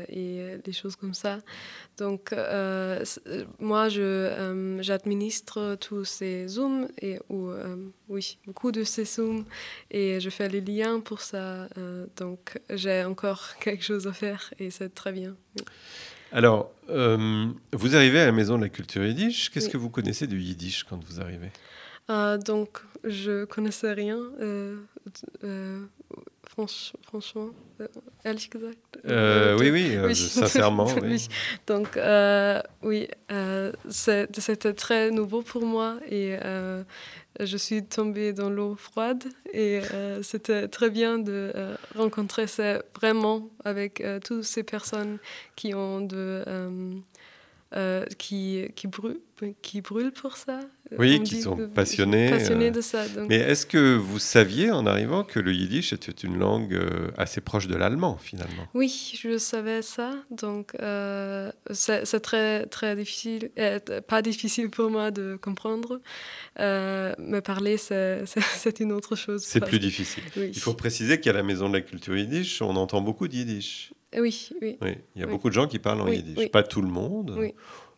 [0.10, 1.40] et des choses comme ça.
[1.98, 2.34] Donc,
[3.60, 7.52] moi, je, j'administre tous ces Zooms et ou,
[8.10, 9.46] oui, beaucoup de ces Zooms
[9.92, 11.68] et je fais les liens pour ça.
[12.18, 15.36] Donc, j'ai encore quelque chose à faire et c'est très bien.
[15.58, 15.63] Oui.
[16.34, 19.50] Alors, vous arrivez à la Maison de la Culture Yiddish.
[19.50, 19.72] Qu'est-ce Oui.
[19.72, 21.52] que vous connaissez du Yiddish quand vous arrivez?
[22.10, 24.78] Euh, donc, je connaissais rien, euh,
[25.43, 25.82] euh,
[26.50, 27.50] franch- franchement,
[28.50, 28.78] gesagt.
[29.06, 30.15] Euh, Oui, oui, oui.
[30.15, 30.88] sincèrement.
[31.04, 31.28] oui.
[31.67, 32.00] Donc,
[32.82, 33.08] oui,
[33.89, 36.38] c'était très nouveau pour moi et
[37.39, 39.82] je suis tombée dans l'eau froide et
[40.24, 41.52] c'était très bien de
[41.96, 45.17] rencontrer ces, vraiment avec toutes ces personnes
[45.56, 46.43] qui ont de...
[47.73, 49.19] euh, euh, qui, qui, brûlent,
[49.62, 50.60] qui brûlent pour ça.
[50.97, 53.06] Oui, On qui sont que- passionnés, Passionnés euh, de ça.
[53.10, 57.10] Donc, Mais est-ce que vous saviez en arrivant que le yiddish était une langue euh,
[57.17, 58.67] assez proche de l'allemand finalement?
[58.73, 60.13] Oui, je savais ça.
[60.32, 65.99] Donc, euh, c'est très, très difficile, euh, pas difficile pour moi de comprendre.
[66.60, 68.23] Euh, mais parler, c'est
[68.80, 69.43] une autre chose.
[69.43, 70.23] C'est plus difficile.
[70.38, 70.51] Oui.
[70.53, 73.91] Il faut préciser qu'à la Maison de la Culture Yiddish, on entend beaucoup de yiddish.
[74.15, 75.32] Oui, oui, Oui, il y a Oui.
[75.34, 76.50] beaucoup de gens qui parlent en yiddish.
[76.50, 77.38] Pas tout le monde,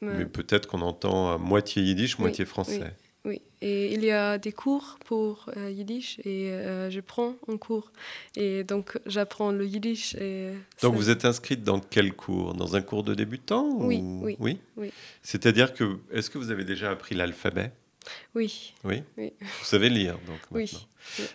[0.02, 2.94] mais- peut-être qu'on entend à moitié yiddish, moitié français.
[3.26, 3.42] oui.
[3.62, 7.92] Et il y a des cours pour euh, yiddish et euh, je prends un cours.
[8.38, 10.16] Et donc, j'apprends le yiddish.
[10.16, 12.54] Et Donc ça- vous êtes inscrite dans quel cours?
[12.54, 14.92] Dans un cours de débutant Oui, ou- oui, oui.
[15.24, 17.72] C'est-à-dire que, est-ce que vous avez déjà appris l'alphabet?
[18.34, 19.04] Oui, Oui?
[19.18, 19.34] Oui.
[19.42, 20.58] Vous savez lire, donc maintenant.
[20.58, 20.88] oui.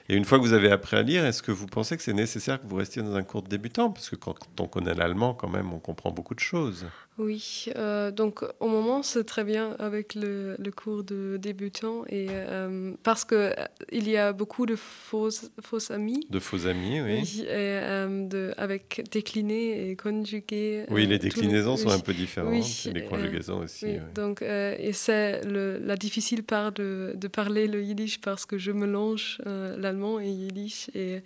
[0.08, 2.12] Et une fois que vous avez appris à lire, est-ce que vous pensez que c'est
[2.12, 3.90] nécessaire que vous restiez dans un cours de débutant?
[3.90, 6.86] Parce que quand on connaît l'allemand, quand même, on comprend beaucoup de choses.
[7.16, 12.26] Oui, euh, donc au moment c'est très bien avec le, le cours de débutant et
[12.28, 13.52] euh, parce que euh,
[13.92, 15.30] y a beaucoup de faux,
[15.62, 16.26] faux amis.
[16.28, 17.20] De faux amis, oui.
[17.22, 20.86] Oui, et, euh, de, avec décliné et conjugué.
[20.90, 23.86] Oui, les déclinaisons sont un peu différentes, Oui, les conjugaisons aussi.
[23.86, 23.98] oui.
[24.16, 29.38] Donc, et c'est la difficile part de, de parler le yiddish parce que je mélange
[29.46, 30.90] euh, l'allemand et yiddish.
[30.94, 31.22] Et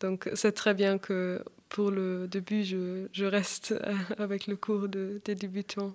[0.00, 4.88] donc, c'est très bien que pour le début, je, je reste euh, avec le cours
[4.88, 5.94] de, des débutants.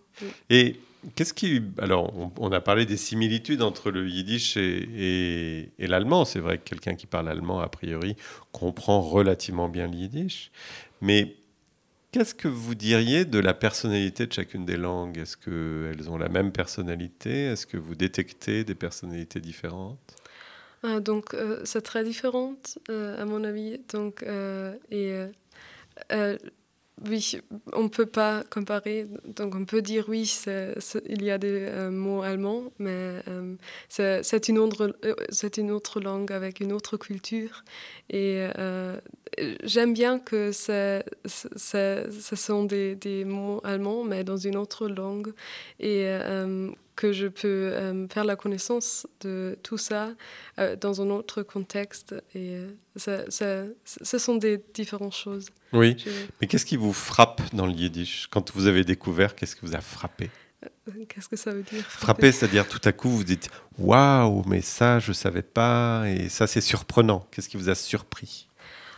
[0.49, 0.79] Et
[1.15, 1.61] qu'est-ce qui.
[1.77, 6.25] Alors, on, a parlé des similitudes entre le yiddish et- et l'allemand.
[6.25, 8.15] C'est vrai que quelqu'un qui parle allemand, a priori,
[8.51, 10.51] comprend relativement bien le yiddish.
[11.01, 11.35] Mais
[12.11, 15.19] qu'est-ce que vous diriez de la personnalité de chacune des langues?
[15.19, 17.45] Est-ce qu'elles ont la même personnalité?
[17.51, 20.15] Est-ce que vous détectez des personnalités différentes?
[20.83, 22.55] Ah, donc, euh, c'est très différent,
[22.89, 23.79] euh, à mon avis.
[23.89, 25.13] Donc, euh, et,
[27.07, 27.39] oui,
[27.73, 29.07] on ne peut pas comparer.
[29.25, 30.31] Donc, on peut dire, oui,
[31.05, 33.21] il y a des mots allemands, mais
[33.89, 34.57] c'est une,
[35.57, 37.63] une autre langue avec une autre culture.
[38.09, 38.99] Et euh,
[39.63, 41.03] j'aime bien que ce
[42.35, 45.33] sont des, des mots allemands, mais dans une autre langue.
[45.79, 50.09] Et euh, que je peux euh, faire la connaissance de tout ça
[50.81, 52.15] dans un autre contexte.
[52.33, 52.57] Et
[52.95, 55.47] ça- ça- ce sont des différentes choses.
[55.73, 55.95] Oui.
[56.03, 56.09] Je-
[56.41, 58.27] Mais qu'est-ce qui vous frappe dans le yiddish?
[58.31, 60.31] Quand vous avez découvert, qu'est-ce qui vous a frappé?
[61.09, 64.99] Qu'est-ce que ça veut dire Frappé, c'est-à-dire tout à coup vous dites Waouh, mais ça,
[64.99, 67.27] je ne savais pas, et ça, c'est surprenant.
[67.31, 68.47] Qu'est-ce qui vous a surpris?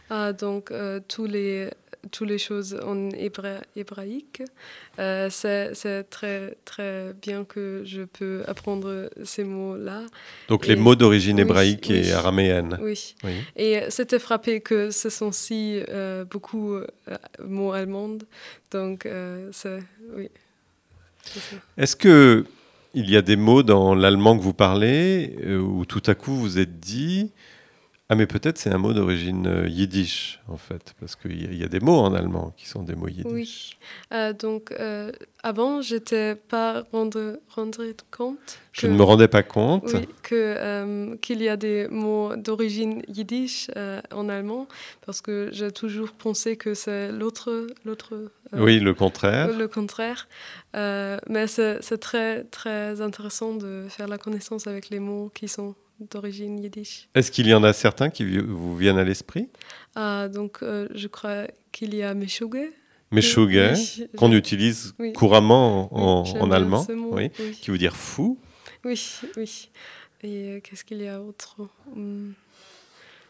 [0.10, 1.69] Ah, donc, euh, tous les,
[2.12, 4.41] toutes les choses en hébreu- hébraïque,
[5.00, 5.74] euh, c'est
[6.10, 10.04] très, très bien que je peux apprendre ces mots-là.
[10.48, 12.12] Donc Et- les mots d'origine oui, hébraïque et oui.
[12.12, 12.80] araméenne.
[12.82, 13.15] Oui.
[13.26, 13.34] Oui.
[13.58, 16.88] Et c'était frappé que ce sont si euh, beaucoup euh,
[17.43, 18.17] mots allemands.
[18.72, 19.80] Donc, euh, c'est.
[20.15, 20.30] Oui.
[21.77, 22.45] Est-ce que
[22.93, 26.34] il y a des mots dans l'allemand que vous parlez euh, où tout à coup
[26.34, 27.32] vous êtes dit
[28.12, 31.63] Ah, mais peut-être c'est un mot d'origine euh, yiddish, en fait, parce qu'il y, y
[31.63, 33.28] a des mots en allemand qui sont des mots yiddish.
[33.32, 33.78] Oui.
[34.13, 35.12] Euh, donc, euh,
[35.43, 39.84] avant, j'étais pas rendre, rendre compte Je ne me rendais pas compte.
[39.93, 43.69] Oui, euh, qu'il y a des mots d'origine yiddish
[44.12, 44.67] en allemand,
[45.06, 49.56] parce que j'ai toujours pensé que c'est l'autre, l'autre Oui, le contraire.
[49.56, 50.28] le contraire.
[50.74, 56.59] Mais c'est très, très intéressant de faire la connaissance avec les mots qui sont d'origine
[56.59, 57.07] yiddish.
[57.15, 59.49] Est-ce qu'il y en a certains qui vous viennent à l'esprit?
[59.95, 62.71] Ah, donc, euh, je crois qu'il y a Meshuge.
[63.12, 65.13] Meshuggah, Oui, qu'on utilise oui.
[65.13, 68.38] couramment en, oui, allemand, mot, oui, qui veut dire fou.
[68.85, 69.01] Oui,
[69.35, 69.69] oui.
[70.21, 71.55] Et euh, qu'est-ce qu'il y a d'autre
[71.95, 72.31] Hmm.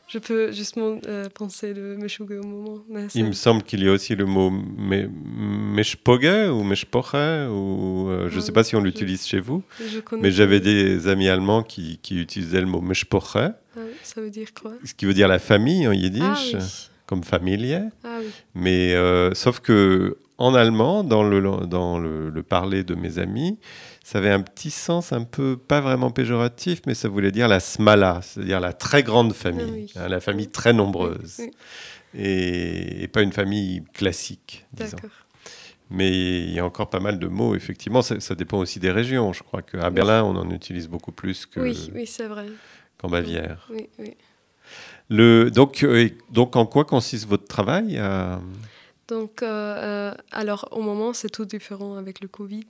[0.09, 2.79] Je peux justement euh, penser de Meshuge au moment.
[2.89, 5.07] Mais Il me semble qu'il y a aussi le mot me-
[6.51, 9.61] ou meshpoche, ou euh, je ne sais pas si on l'utilise chez vous,
[10.19, 13.51] mais j'avais des amis allemands qui, qui utilisaient le mot meshpoche, Ah,
[14.03, 14.73] ça veut dire quoi?
[14.83, 16.89] Ce qui veut dire la famille en yiddish, Ah oui.
[17.05, 17.81] comme familier.
[18.03, 18.29] Ah oui.
[18.55, 23.57] Mais euh, sauf que en allemand, dans le, dans le, le parler de mes amis,
[24.11, 27.59] ça avait un petit sens un peu, pas vraiment péjoratif, mais ça voulait dire la
[27.59, 29.93] smala, c'est-à-dire la très grande famille, Ah oui.
[29.97, 31.51] hein, la famille très nombreuse, Oui,
[32.15, 34.97] et, et pas une famille classique, disons.
[35.91, 36.09] Mais
[36.41, 39.31] il y a encore pas mal de mots, effectivement, ça, ça dépend aussi des régions.
[39.33, 42.45] Je crois qu'à Berlin, on en utilise beaucoup plus que- Oui, oui, c'est vrai.
[42.97, 43.67] qu'en Bavière.
[43.71, 44.15] Oui, oui.
[45.09, 48.39] Le, donc, euh, donc, en quoi consiste votre travail à-
[49.09, 52.67] Donc, euh, euh, alors, au moment, c'est tout différent avec le Covid.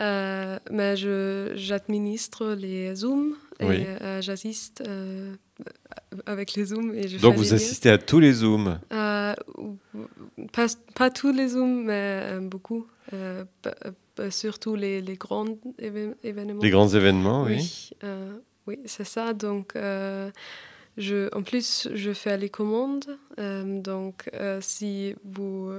[0.00, 3.84] Euh, mais je- j'administre les Zooms et Oui.
[3.86, 4.82] euh, j'assiste
[6.26, 6.94] avec les Zooms.
[6.94, 8.78] Et je Donc, vous assistez à tous les Zooms
[10.52, 12.86] pas, pas tous les Zooms, mais beaucoup.
[14.30, 15.46] Surtout les, les grands
[15.80, 16.62] évén- événements.
[16.62, 17.90] Les grands événements, oui.
[18.02, 18.08] Oui,
[18.66, 19.32] oui c'est ça.
[19.32, 19.74] Donc,
[20.98, 23.16] je, en plus, je fais les commandes.
[23.38, 25.72] Euh, donc, euh, si vous,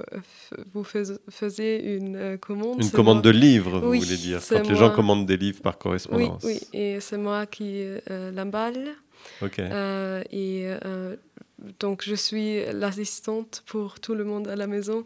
[0.72, 2.82] vous fais- faisiez une euh, commande.
[2.82, 5.62] Une commande moi- de livres, vous Oui, voulez dire, quand les gens commandent des livres
[5.62, 6.42] par Oui, correspondance.
[6.44, 7.84] oui, et c'est moi qui
[8.34, 8.94] l'emballe.
[9.40, 9.58] Ok.
[10.32, 10.66] Et
[11.80, 15.04] donc, je suis l'assistante pour tout le monde à la maison.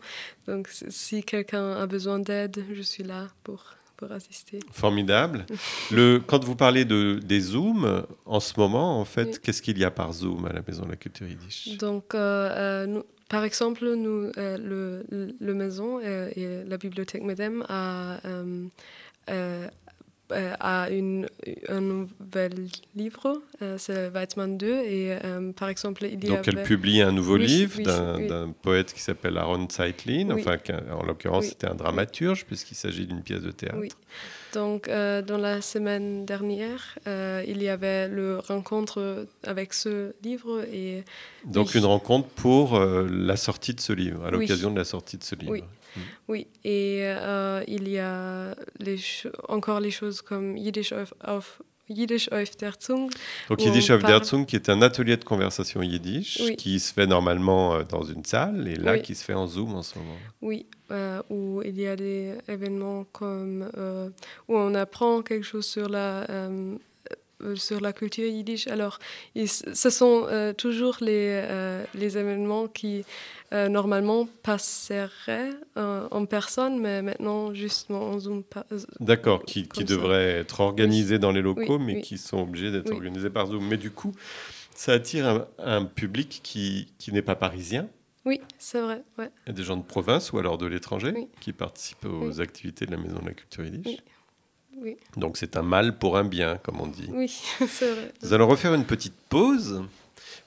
[0.49, 3.65] Donc, si quelqu'un a besoin d'aide, je suis là pour,
[3.99, 4.61] pour assister.
[4.73, 5.45] Formidable.
[5.91, 9.39] Le, quand vous parlez de, des Zooms, en ce moment, en fait, Oui.
[9.43, 11.77] qu'est-ce qu'il y a par Zoom à la Maison de la Culture Yiddish?
[11.77, 15.03] Donc, euh, euh, nous- par exemple, nous, euh,
[15.41, 18.19] le, maison et la bibliothèque Medem a,
[20.31, 21.27] a une,
[21.69, 26.63] un nouvel livre, euh, c'est Weizmann 2, et euh, par exemple, il y Donc, elle
[26.63, 28.53] publie un nouveau Oui, livre oui, d'un oui.
[28.63, 30.57] poète qui s'appelle Aaron Zeitlin, enfin,
[30.93, 33.79] en l'occurrence, c'était un dramaturge, puisqu'il s'agit d'une pièce de théâtre.
[33.81, 33.91] Oui.
[34.55, 40.65] Donc, euh, dans la semaine dernière, euh, il y avait le rencontre avec ce livre
[40.73, 41.05] et
[41.45, 45.19] Donc, une rencontre pour euh, la sortie de ce livre, à l'occasion de la sortie
[45.19, 45.65] de ce livre.
[45.97, 46.03] Oui.
[46.29, 48.99] oui, et euh, il y a les
[49.49, 53.11] encore les choses comme Yiddish auf, auf Yiddish auf der Zunge.
[53.49, 56.55] Donc Yiddish auf der parle- Zunge, qui est un atelier de conversation yiddish, Oui.
[56.57, 59.03] qui se fait normalement euh, dans une salle, et là, Oui.
[59.03, 60.17] qui se fait en Zoom en ce moment.
[60.43, 64.11] Oui, euh, où il y a des événements comme euh,
[64.49, 66.27] où on apprend quelque chose sur la
[67.55, 68.67] sur la culture yiddish.
[68.67, 68.99] Alors,
[69.35, 73.05] ils- ce sont euh, toujours les, euh, les événements qui
[73.53, 78.43] euh, normalement passeraient euh, en personne, mais maintenant justement en Zoom.
[78.73, 82.03] euh, D'accord, qui, devraient être organisés dans les locaux, Oui, mais oui.
[82.03, 83.67] qui sont obligés d'être organisés par Zoom.
[83.67, 84.13] Mais du coup,
[84.75, 87.89] ça attire un, un public qui, qui n'est pas parisien.
[88.25, 89.03] Oui, c'est vrai.
[89.17, 89.31] Ouais.
[89.47, 92.85] Il y a des gens de province ou alors de l'étranger qui participent aux activités
[92.85, 93.97] de la Maison de la Culture Yiddish.
[94.83, 94.97] Oui.
[95.17, 97.09] Donc c'est un mal pour un bien, comme on dit.
[97.13, 97.29] Oui,
[97.69, 98.13] c'est vrai.
[98.23, 99.83] Nous allons refaire une petite pause.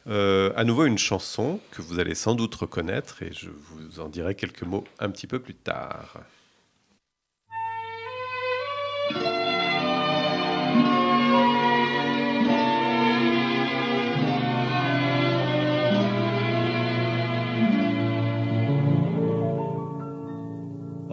[0.08, 4.10] Euh, à nouveau une chanson que vous allez sans doute reconnaître et je vous en
[4.10, 6.17] dirai quelques mots un petit peu plus tard.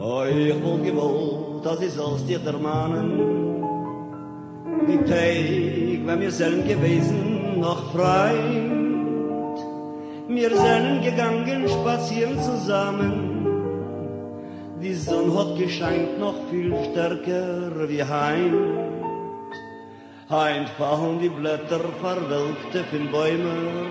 [0.01, 1.28] Oh,
[1.69, 3.09] dass ich sollst dir ermahnen.
[4.89, 8.37] Die Tag, wenn wir sind gewesen, noch frei.
[10.29, 13.13] Wir sind gegangen, spazieren zusammen.
[14.81, 18.55] Die Sonne hat gescheint noch viel stärker wie heim.
[20.31, 23.91] Heint fallen die Blätter verwelkte von Bäumen.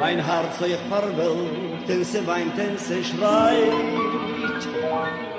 [0.00, 4.05] Mein Herz euch verwelkt, denn sie weint, denn sie schreit.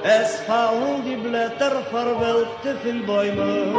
[0.03, 3.75] Es fallen die Blätter verwelkte von Bäumen.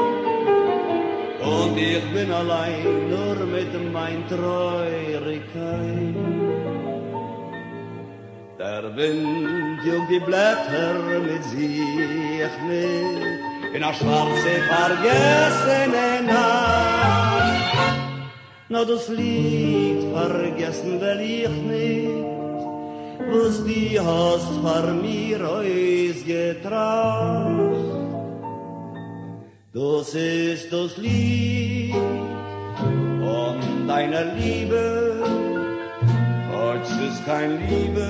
[1.40, 5.58] Und ich bin allein, nur mit mein Treurigkeit.
[8.58, 10.94] Der Wind jung die Blätter
[11.28, 17.28] mit sich mit in a schwarze vergessene Nacht.
[18.68, 22.37] Na das Lied vergessen will ich nicht,
[23.18, 26.78] was die hast vor mir ausgetracht.
[29.72, 35.08] Das ist das Lied von deiner Liebe,
[36.52, 38.08] Heute ist kein Liebe,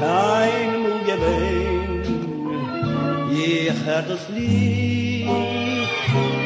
[0.00, 2.02] kein Mugewehen.
[3.32, 5.28] Ich hör das Lied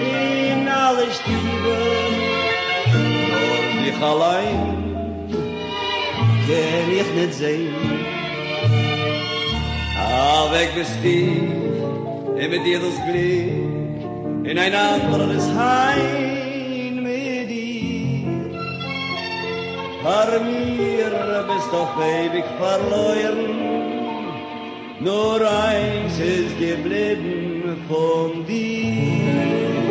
[0.00, 1.76] in alle Stiebe,
[3.28, 4.85] nur dich allein
[6.46, 7.74] kann ich nicht sehen.
[9.98, 11.18] Aber weg bist du,
[12.48, 18.50] mit dir das Glück, in ein anderes Heim mit dir.
[20.02, 23.40] Par mir bist doch ewig verloren,
[25.00, 29.85] nur eins ist geblieben von dir.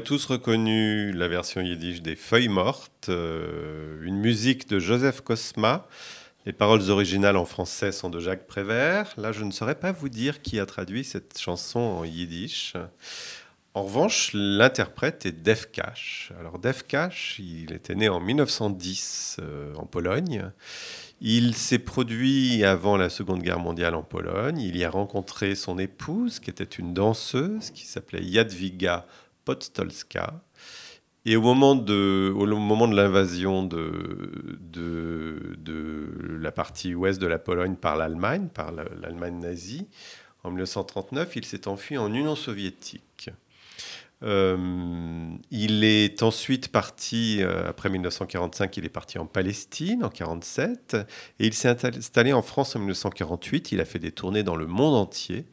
[0.00, 5.86] Tous reconnu la version yiddish des Feuilles mortes, euh, une musique de Joseph Cosma.
[6.46, 9.14] Les paroles originales en français sont de Jacques Prévert.
[9.16, 12.74] Là, je ne saurais pas vous dire qui a traduit cette chanson en yiddish.
[13.74, 16.32] En revanche, l'interprète est Def Cash.
[16.38, 20.50] Alors Def Cash, il était né en 1910 euh, en Pologne.
[21.20, 24.60] Il s'est produit avant la Seconde Guerre mondiale en Pologne.
[24.60, 29.06] Il y a rencontré son épouse, qui était une danseuse, qui s'appelait Jadwiga
[29.48, 30.42] Podstolska.
[31.24, 37.26] Et au moment de, au moment de l'invasion de, de, de, la partie ouest de
[37.26, 39.86] la Pologne par l'Allemagne, par l'Allemagne nazie,
[40.44, 43.30] en 1939, il s'est enfui en Union soviétique.
[44.22, 44.56] Euh,
[45.50, 50.96] il est ensuite parti, euh, après 1945, il est parti en Palestine en 1947,
[51.38, 53.72] et il s'est installé en France en 1948.
[53.72, 55.46] Il a fait des tournées dans le monde entier.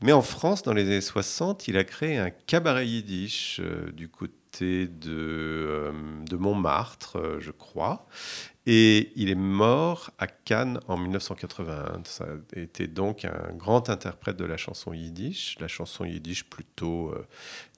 [0.00, 4.08] Mais en France, dans les années 60, il a créé un cabaret yiddish euh, du
[4.08, 5.92] côté de, euh,
[6.24, 8.06] de Montmartre, euh, je crois.
[8.66, 12.02] Et il est mort à Cannes en 1981.
[12.04, 17.14] Ça a été donc un grand interprète de la chanson yiddish, la chanson yiddish plutôt,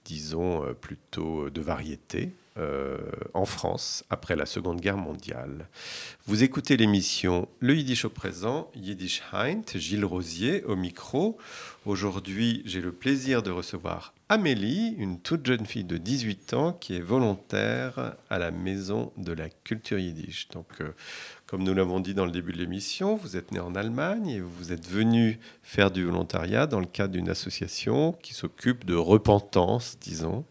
[0.04, 2.32] disons, plutôt de variété.
[2.58, 2.98] Euh,
[3.32, 5.68] en France après la Seconde Guerre mondiale.
[6.26, 11.38] Vous écoutez l'émission Le Yiddish au présent, Yiddish Heint, Gilles Rosier au micro.
[11.86, 16.96] Aujourd'hui, j'ai le plaisir de recevoir Amélie, une toute jeune fille de 18 ans qui
[16.96, 20.48] est volontaire à la Maison de la Culture Yiddish.
[20.48, 20.90] Donc, euh,
[21.50, 24.40] comme nous l'avons dit dans le début de l'émission, vous êtes né en Allemagne et
[24.40, 29.98] vous êtes venu faire du volontariat dans le cadre d'une association qui s'occupe de repentance,
[30.00, 30.44] disons,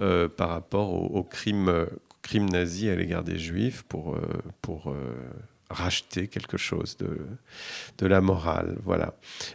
[0.00, 1.86] euh, par rapport aux, crimes,
[2.22, 4.22] crimes nazis à l'égard des Juifs pour, euh,
[4.86, 4.92] euh,
[5.68, 8.78] racheter quelque chose de, la morale.
[8.84, 9.12] Voilà.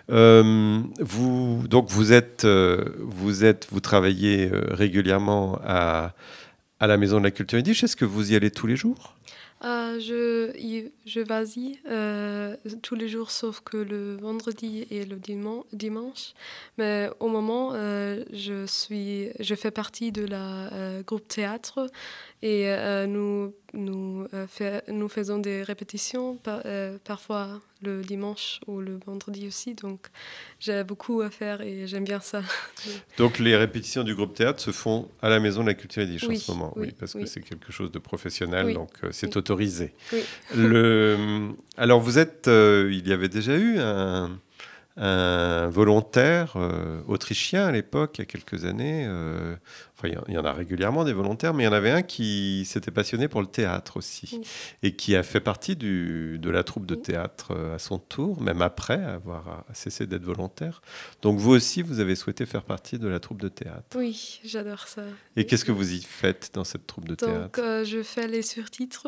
[0.09, 6.13] vous, donc vous êtes, vous travaillez régulièrement à,
[6.79, 7.83] à la Maison de la Culture Yiddish.
[7.83, 9.15] Est-ce que vous y allez tous les jours?
[9.63, 15.15] Euh, je, je vas-y euh, tous les jours sauf que le vendredi et le
[15.71, 16.33] dimanche.
[16.77, 20.69] Mais au moment, euh, je, suis, je fais partie de la
[21.05, 21.87] groupe théâtre
[22.41, 22.67] et
[23.07, 26.37] nous, nous, fait, nous faisons des répétitions
[27.03, 29.75] parfois le dimanche ou le vendredi aussi.
[29.75, 30.07] Donc
[30.59, 32.41] j'ai beaucoup à faire et j'aime bien ça.
[33.17, 36.15] Donc les répétitions du groupe théâtre se font à la Maison de la Culture et
[36.15, 39.93] en ce moment, oui, parce que c'est quelque chose de professionnel, donc c'est autorisé.
[40.55, 44.39] Le, alors vous êtes, euh, il y avait déjà eu un,
[45.69, 49.55] volontaire euh, autrichien à l'époque, il y a quelques années, euh,
[50.03, 52.65] enfin, il y en- a régulièrement des volontaires, mais il y en avait un qui
[52.65, 54.41] s'était passionné pour le théâtre aussi,
[54.81, 58.41] et qui a fait partie du, de la troupe de théâtre euh, à son tour,
[58.41, 60.81] même après avoir euh, cessé d'être volontaire.
[61.21, 63.97] Donc vous aussi, vous avez souhaité faire partie de la troupe de théâtre.
[63.97, 65.03] Oui, j'adore ça.
[65.35, 67.59] Et qu'est-ce que vous y faites dans cette troupe de Donc, théâtre?
[67.61, 69.07] euh, je fais les surtitres.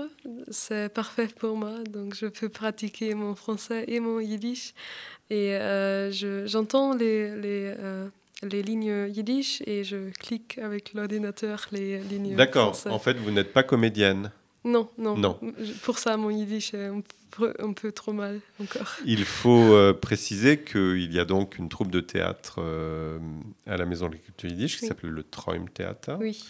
[0.50, 1.84] C'est parfait pour moi.
[1.90, 4.74] Donc, je peux pratiquer mon français et mon yiddish.
[5.30, 8.08] Et euh, je- j'entends les, les, euh,
[8.44, 13.54] les lignes yiddish et je clique avec l'ordinateur les lignes D'accord, en fait, vous n'êtes
[13.54, 14.32] pas comédienne.
[14.64, 15.16] Non, non.
[15.16, 15.40] Non.
[15.84, 18.96] Pour ça, mon yiddish est un peu, un peu trop mal encore.
[19.06, 23.20] Il faut euh, préciser qu'il y a donc une troupe de théâtre euh,
[23.68, 26.44] à la Maison de la Culture Yiddish qui s'appelle le Traum Theater Oui,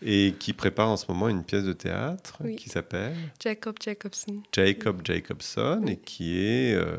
[0.00, 2.54] et qui prépare en ce moment une pièce de théâtre Oui.
[2.54, 4.40] qui s'appelle Jacob Jacobson.
[4.52, 6.98] Jacob Jacobson et qui est, euh,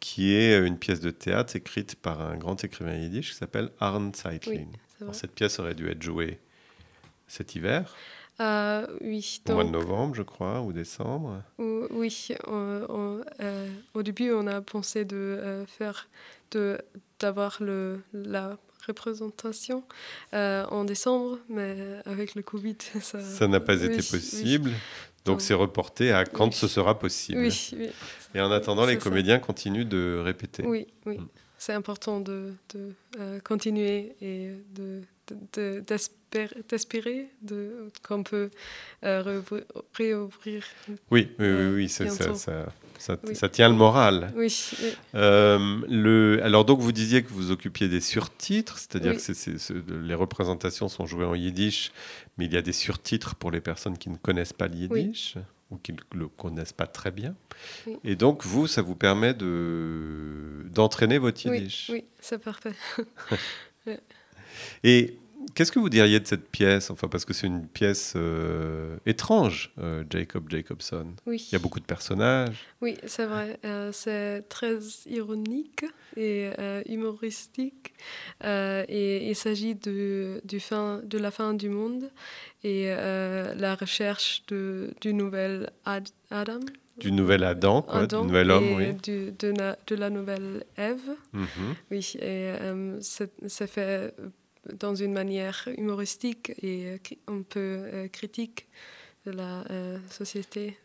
[0.00, 4.12] qui est une pièce de théâtre écrite par un grand écrivain yiddish qui s'appelle Arne
[4.14, 4.66] Zeitlin.
[5.00, 6.38] Oui, cette pièce aurait dû être jouée
[7.28, 7.94] cet hiver,
[8.38, 11.42] Euh, oui, au mois de novembre, je crois, ou décembre.
[11.58, 16.08] Ou- Oui, on- on- euh, au début, on a pensé de euh, faire,
[16.50, 16.78] de
[17.18, 19.82] d'avoir le la représentation
[20.34, 23.20] euh, en décembre, mais avec le Covid, ça.
[23.20, 24.70] Ça n'a pas oui, été possible.
[25.26, 26.52] Donc, c'est reporté à quand oui.
[26.54, 27.40] ce sera possible.
[27.40, 27.88] Oui, oui,
[28.34, 29.00] Et en attendant, les ça.
[29.00, 30.62] comédiens continuent de répéter.
[30.64, 31.18] oui, oui.
[31.18, 31.28] Mm.
[31.58, 38.50] C'est important de, de euh, continuer et de de- de- d'espérer d'espérer de, qu'on peut
[39.04, 39.40] euh,
[39.94, 40.64] réouvrir-.
[40.88, 42.04] Oui, oui, oui, Euh, oui, ça,
[42.98, 43.34] ça- Oui.
[43.36, 44.32] ça tient le moral.
[44.36, 44.88] Oui, oui.
[45.14, 49.18] Euh, le, alors donc vous disiez que vous occupiez des surtitres, c'est-à-dire Oui.
[49.18, 51.92] que les représentations sont jouées en yiddish,
[52.38, 55.36] mais il y a des surtitres pour les personnes qui ne connaissent pas le yiddish
[55.70, 57.34] ou qui ne le connaissent pas très bien.
[58.04, 61.88] Et donc vous, ça vous permet de d'entraîner votre yiddish.
[61.92, 62.72] oui, c'est parfait.
[64.84, 65.18] Et
[65.56, 66.90] qu'est-ce que vous diriez de cette pièce?
[66.90, 71.14] Enfin, parce que c'est une pièce euh, étrange, euh, Jacob Jacobson.
[71.26, 71.44] Oui.
[71.50, 72.64] Il y a beaucoup de personnages.
[72.80, 73.58] Oui, c'est vrai.
[73.64, 74.76] Euh, c'est très
[75.06, 75.84] ironique
[76.16, 76.50] et
[76.88, 77.94] humoristique.
[78.44, 82.10] Et il s'agit de, du fin, de la fin du monde
[82.62, 86.60] et la recherche de, du nouvel Ad- Adam.
[86.98, 88.94] Du nouvel Adam, quoi, Adam du nouvel homme, oui.
[88.94, 91.10] du- de, la nouvelle Ève.
[91.34, 91.74] Mhm.
[91.90, 94.14] Oui, et euh, c'est fait
[94.78, 96.98] dans une manière humoristique et euh,
[97.28, 98.66] un peu euh, critique
[99.26, 100.76] de la euh, société.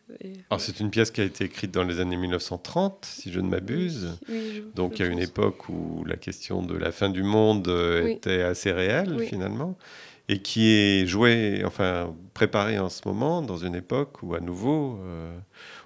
[0.50, 3.48] Alors c'est une pièce qui a été écrite dans les années 1930, si je ne
[3.48, 4.18] m'abuse.
[4.28, 7.08] Oui, oui, je- Donc il y a une époque où la question de la fin
[7.08, 7.68] du monde
[8.04, 8.12] Oui.
[8.12, 9.78] était assez réelle finalement,
[10.28, 14.98] et qui est jouée, enfin préparée en ce moment dans une époque où à nouveau
[15.04, 15.32] euh,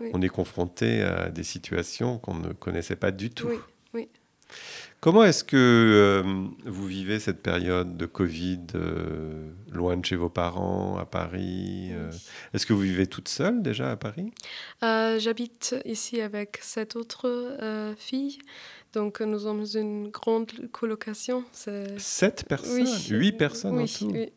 [0.00, 0.10] Oui.
[0.14, 3.48] on est confronté à des situations qu'on ne connaissait pas du tout.
[3.48, 3.58] Oui,
[3.92, 4.08] oui.
[5.00, 6.22] Comment est-ce que euh,
[6.64, 12.10] vous vivez cette période de Covid euh, loin de chez vos parents, à Paris euh,
[12.54, 14.32] Est-ce que vous vivez toute seule déjà à Paris?
[14.82, 18.38] J'habite ici avec sept autres euh, filles.
[18.94, 21.44] Donc, nous sommes une grande colocation.
[21.98, 22.82] Sept personnes?
[22.86, 23.06] Oui.
[23.10, 24.10] Huit personnes en tout?
[24.10, 24.30] oui.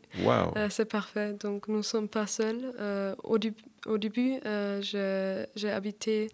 [0.56, 1.32] Euh, c'est parfait.
[1.32, 2.72] Donc, nous ne sommes pas seuls.
[3.24, 3.54] Au, du-
[3.86, 4.38] au début,
[4.82, 6.28] j'ai habité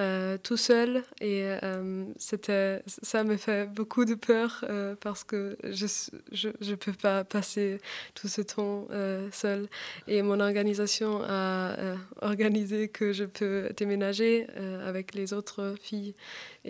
[0.00, 5.56] euh, tout seul et euh, c'était, ça me fait beaucoup de peur euh, parce que
[5.62, 7.78] je ne je, peux pas passer
[8.14, 8.88] tout ce temps
[9.30, 9.68] seul.
[10.08, 11.76] Et mon organisation a
[12.20, 14.46] organisé que je peux déménager
[14.84, 16.14] avec les autres filles.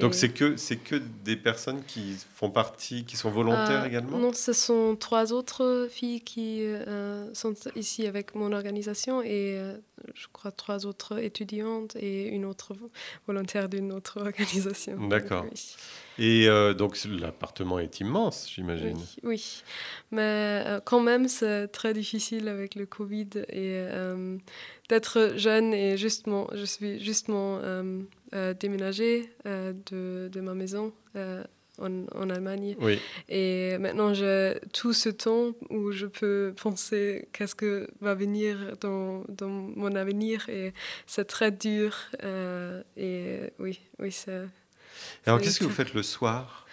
[0.01, 4.33] Donc c'est que c'est que des personnes qui font partie, qui sont volontaires également Non,
[4.33, 6.67] ce sont trois autres filles qui
[7.33, 9.59] sont ici avec mon organisation et
[10.15, 12.75] je crois trois autres étudiantes et une autre
[13.27, 15.09] volontaire d'une autre organisation.
[15.09, 15.45] D'accord.
[15.51, 15.77] Oui,
[16.19, 18.97] Et euh, donc l'appartement est immense, j'imagine.
[18.97, 19.63] oui, oui.
[20.11, 24.37] mais euh, quand même c'est très difficile avec le Covid et euh,
[24.89, 27.61] d'être jeune et justement, je suis justement
[28.61, 30.93] déménagée de, de ma maison.
[31.79, 32.77] En, en Allemagne.
[32.81, 32.99] Oui.
[33.29, 39.25] Et maintenant, j'ai tout ce temps où je peux penser qu'est-ce que va venir dans,
[39.29, 40.49] dans mon avenir.
[40.49, 40.73] Et
[41.07, 41.97] c'est très dur.
[42.23, 44.45] euh, et oui, oui, c'est.
[45.27, 46.67] Alors qu'est-ce que vous faites le soir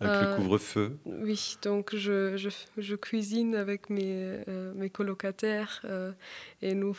[0.00, 0.96] avec le Euh, couvre-feu?
[1.06, 2.48] Oui, donc je, je,
[2.78, 6.12] je cuisine avec mes, euh, mes colocataires euh,
[6.62, 6.94] et nous,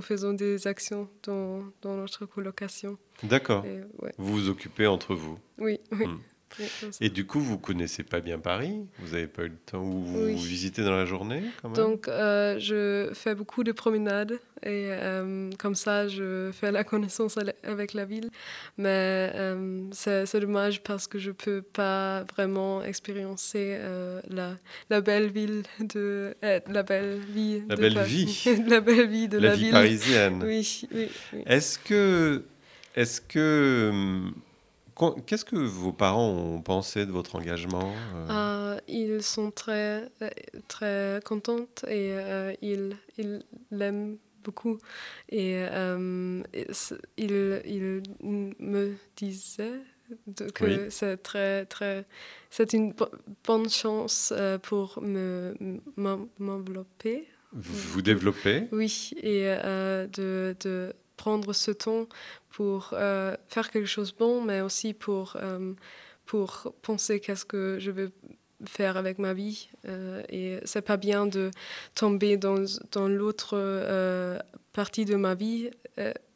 [0.00, 2.98] faisons des actions dans, dans notre colocation.
[3.22, 3.64] D'accord.
[4.02, 5.38] Ouais, Vous vous occupez entre vous?
[5.58, 6.06] oui, oui.
[6.06, 6.18] Hmm.
[7.00, 8.80] Et du coup, vous connaissez pas bien Paris?
[8.98, 10.34] Vous n'avez pas eu le temps ou vous Oui.
[10.36, 11.76] visitez dans la journée quand même?
[11.76, 14.32] Donc, euh, je fais beaucoup de promenades
[14.62, 18.30] et euh, comme ça, je fais la connaissance avec la ville.
[18.78, 23.78] Mais euh, c'est dommage parce que je peux pas vraiment expérimenter
[24.30, 24.56] la,
[24.88, 27.62] la belle ville de la belle vie.
[27.68, 28.24] La de belle Paris.
[28.24, 28.62] vie.
[28.66, 29.72] la belle vie de La, la, vie ville.
[29.72, 30.42] parisienne.
[30.44, 31.42] Oui, oui, oui.
[31.46, 32.44] Est-ce que,
[32.94, 34.34] est-ce que, hum,
[35.26, 40.08] qu'est-ce que vos parents ont pensé de votre engagement euh, Euh, ils sont très,
[40.68, 44.78] très contents et euh, ils, ils l'aiment beaucoup.
[45.28, 46.42] Et euh,
[47.16, 48.02] ils, ils
[48.58, 49.80] me disaient
[50.54, 50.78] que Oui.
[50.90, 52.04] c'est très, très,
[52.50, 53.10] c'est une bo-
[53.44, 54.32] bonne chance
[54.62, 55.54] pour me
[55.96, 57.26] m'en- m'envelopper.
[57.52, 58.68] vous, vous développez?
[58.72, 59.44] Oui, et
[60.16, 62.06] de, de prendre ce temps
[62.56, 65.74] pour euh, faire quelque chose de bon, mais aussi pour, euh,
[66.24, 68.12] pour penser qu'est-ce que je veux
[68.64, 69.68] faire avec ma vie.
[69.86, 71.50] Euh, et c'est pas bien de
[71.94, 74.38] tomber dans, dans l'autre euh,
[74.72, 75.70] partie de ma vie.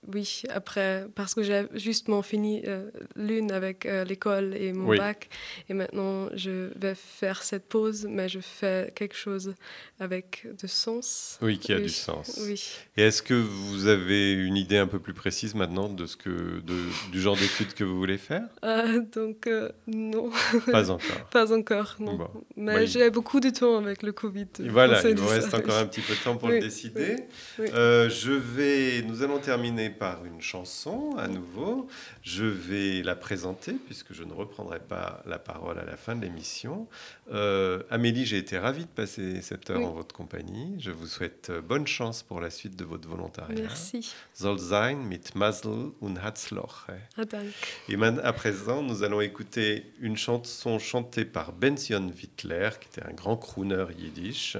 [0.08, 4.96] Oui, après, parce que j'ai justement fini euh, l'une avec euh, l'école et mon Oui.
[4.98, 5.28] bac.
[5.68, 9.54] Et maintenant, je vais faire cette pause, mais je fais quelque chose
[10.00, 11.38] avec de sens.
[11.42, 12.40] Oui, qui a Oui, du sens.
[12.42, 12.62] Oui.
[12.96, 16.60] Et est-ce que vous avez une idée un peu plus précise maintenant de ce que,
[16.60, 18.44] de- du genre d'études que vous voulez faire?
[18.64, 19.48] Euh, donc,
[19.86, 20.30] non,
[20.72, 21.26] Pas encore.
[21.30, 22.14] pas encore, non.
[22.16, 22.30] Bon.
[22.56, 22.86] Mais Oui.
[22.86, 24.46] j'ai beaucoup de temps avec le Covid.
[24.60, 27.16] Voilà, il vous ça, reste encore un petit peu de temps pour le décider.
[27.58, 31.86] je vais, nous allons terminer par une chanson à nouveau.
[32.22, 36.22] Je vais la présenter puisque je ne reprendrai pas la parole à la fin de
[36.22, 36.88] l'émission.
[37.32, 39.84] Euh, Amélie, j'ai été ravie de passer cette heure Oui.
[39.84, 40.76] en votre compagnie.
[40.78, 43.60] Je vous souhaite euh, bonne chance pour la suite de votre volontariat.
[43.60, 44.12] Merci.
[44.34, 46.86] Soll sein mit Masel und Herzloch.
[47.16, 47.44] Ah, danke.
[47.88, 53.12] Et à présent, nous allons écouter une chanson chantée par Benzion Wittler, qui était un
[53.12, 54.56] grand crooner yiddish.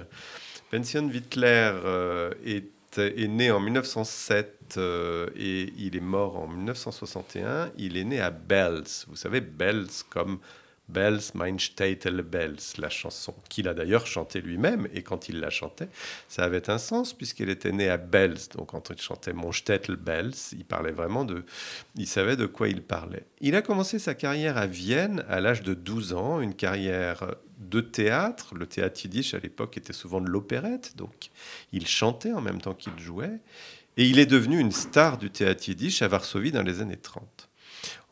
[0.73, 7.71] Benzion Wittler euh, est, est né en 1907 euh, et il est mort en 1961.
[7.79, 9.07] Il est né à Bells.
[9.09, 10.39] Vous savez, Bells comme
[10.91, 14.89] Bells, mein Städtel Bells, la chanson, qu'il a d'ailleurs chantée lui-même.
[14.93, 15.89] Et quand il la chantait,
[16.29, 18.49] ça avait un sens puisqu'il était né à Bells.
[18.57, 21.45] Donc quand il chantait Mon Städtel Bells, il parlait vraiment de,
[21.97, 23.25] il savait de quoi il parlait.
[23.41, 27.81] Il a commencé sa carrière à Vienne à l'âge de 12 ans, une carrière de
[27.81, 28.55] théâtre.
[28.55, 31.31] Le théâtre yiddish à l'époque était souvent de l'opérette, donc
[31.73, 33.39] il chantait en même temps qu'il jouait.
[33.97, 37.51] Et il est devenu une star du théâtre yiddish à Varsovie dans les années 30.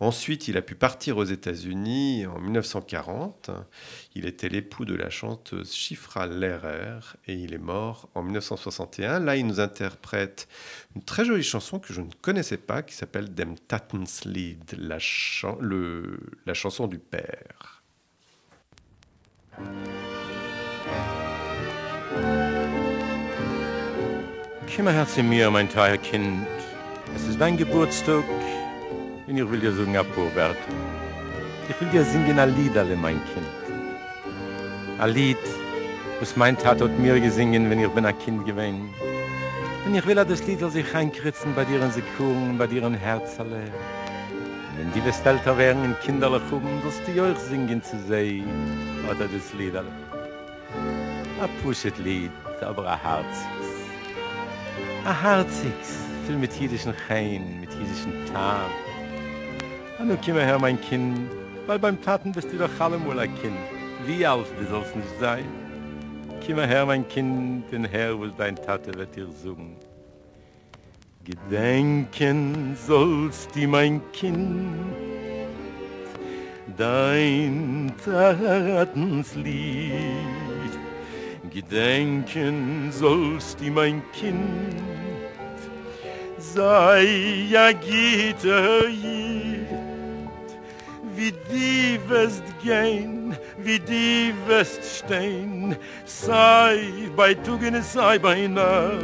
[0.00, 3.50] Ensuite, il a pu partir aux États-Unis en 1940.
[4.14, 9.20] Il était l'époux de la chanteuse Shifra Lehrer et il est mort en 1961.
[9.20, 10.46] Là, il nous interprète
[10.94, 14.98] une très jolie chanson que je ne connaissais pas qui s'appelle Dem Tatenslied, la,
[16.46, 17.82] la chanson du père.
[24.78, 26.46] Komm her zu mir, mein teuer Kind.
[27.16, 28.22] Es ist dein Geburtstag
[29.26, 30.56] und ich will dir ein paar Wörter.
[31.68, 33.48] Ich will dir singen ein Lied, alle mein Kind.
[35.00, 35.44] Ein Lied,
[36.20, 38.88] was mein Tat hat mir gesungen, wenn ich bin ein Kind gewesen.
[39.84, 42.94] Und ich will das Lied soll sich einkritzen bei dir in Sekuren, bei dir im
[42.94, 43.64] Herz alle.
[44.76, 48.46] Wenn die wirst älter werden und Kinderlich haben, wirst du euch singen zu sehen,
[49.10, 49.90] oder das Lied alle.
[51.42, 53.67] Ein Pushet Lied, aber ein Herziges.
[55.04, 58.12] Ein Herziges, viel mit jüdischen Chein, mit jüdischen.
[59.98, 61.28] Und nun komm her, mein Kind,
[61.66, 63.56] weil beim Taten bist du doch allemal ein Kind.
[64.06, 65.44] Wie alt du sollst nicht sein.
[66.46, 69.76] Komm her, mein Kind, den Herr, was dein Tate wird dir sagen.
[71.24, 74.94] Gedenken sollst du, mein Kind,
[76.76, 79.92] dein Tatenslied.
[81.58, 84.76] Gedenken sollst du, mein Kind,
[86.38, 89.66] sei ja Gitter jid,
[91.16, 96.78] wie die wirst gehen, wie die wirst stehen, sei
[97.16, 99.02] bei Tugend, sei bei Nacht,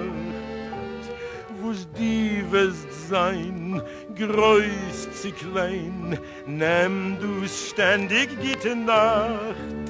[1.60, 3.82] wo's die wirst sein,
[4.16, 9.83] groß zu klein, nimm du's ständig gute Nacht.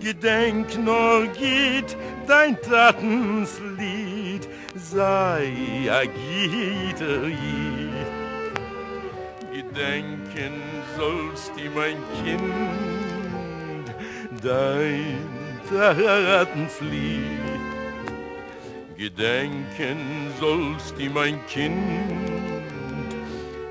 [0.00, 5.52] Gedenk nur geht dein Tatenslied, sei
[5.90, 7.36] a Giederlied.
[9.52, 10.54] Gedenken
[10.96, 13.86] sollst du, mein Kind,
[14.42, 15.18] dein
[15.68, 17.20] Tatenslied.
[18.96, 21.74] Gedenken sollst du, mein Kind,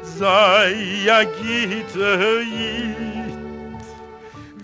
[0.04, 0.76] sei
[1.10, 3.15] a Giederlied.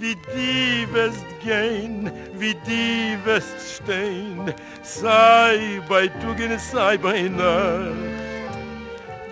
[0.02, 7.94] Wie die wirst gehen, wie die wirst stehen, sei bei Tugen, sei bei Nacht,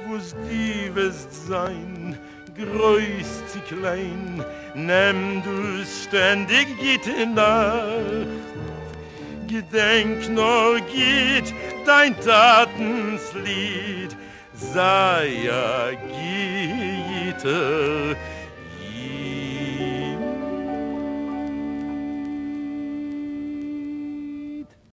[0.08, 2.16] wo's die wirst sein,
[2.56, 4.46] groß zu klein,
[4.76, 8.28] nimm du ständig geht in Nacht.
[9.48, 11.52] Gedenk nur geht
[11.88, 14.16] dein Tatenslied,
[14.54, 15.90] sei ja
[17.34, 18.16] Gitter,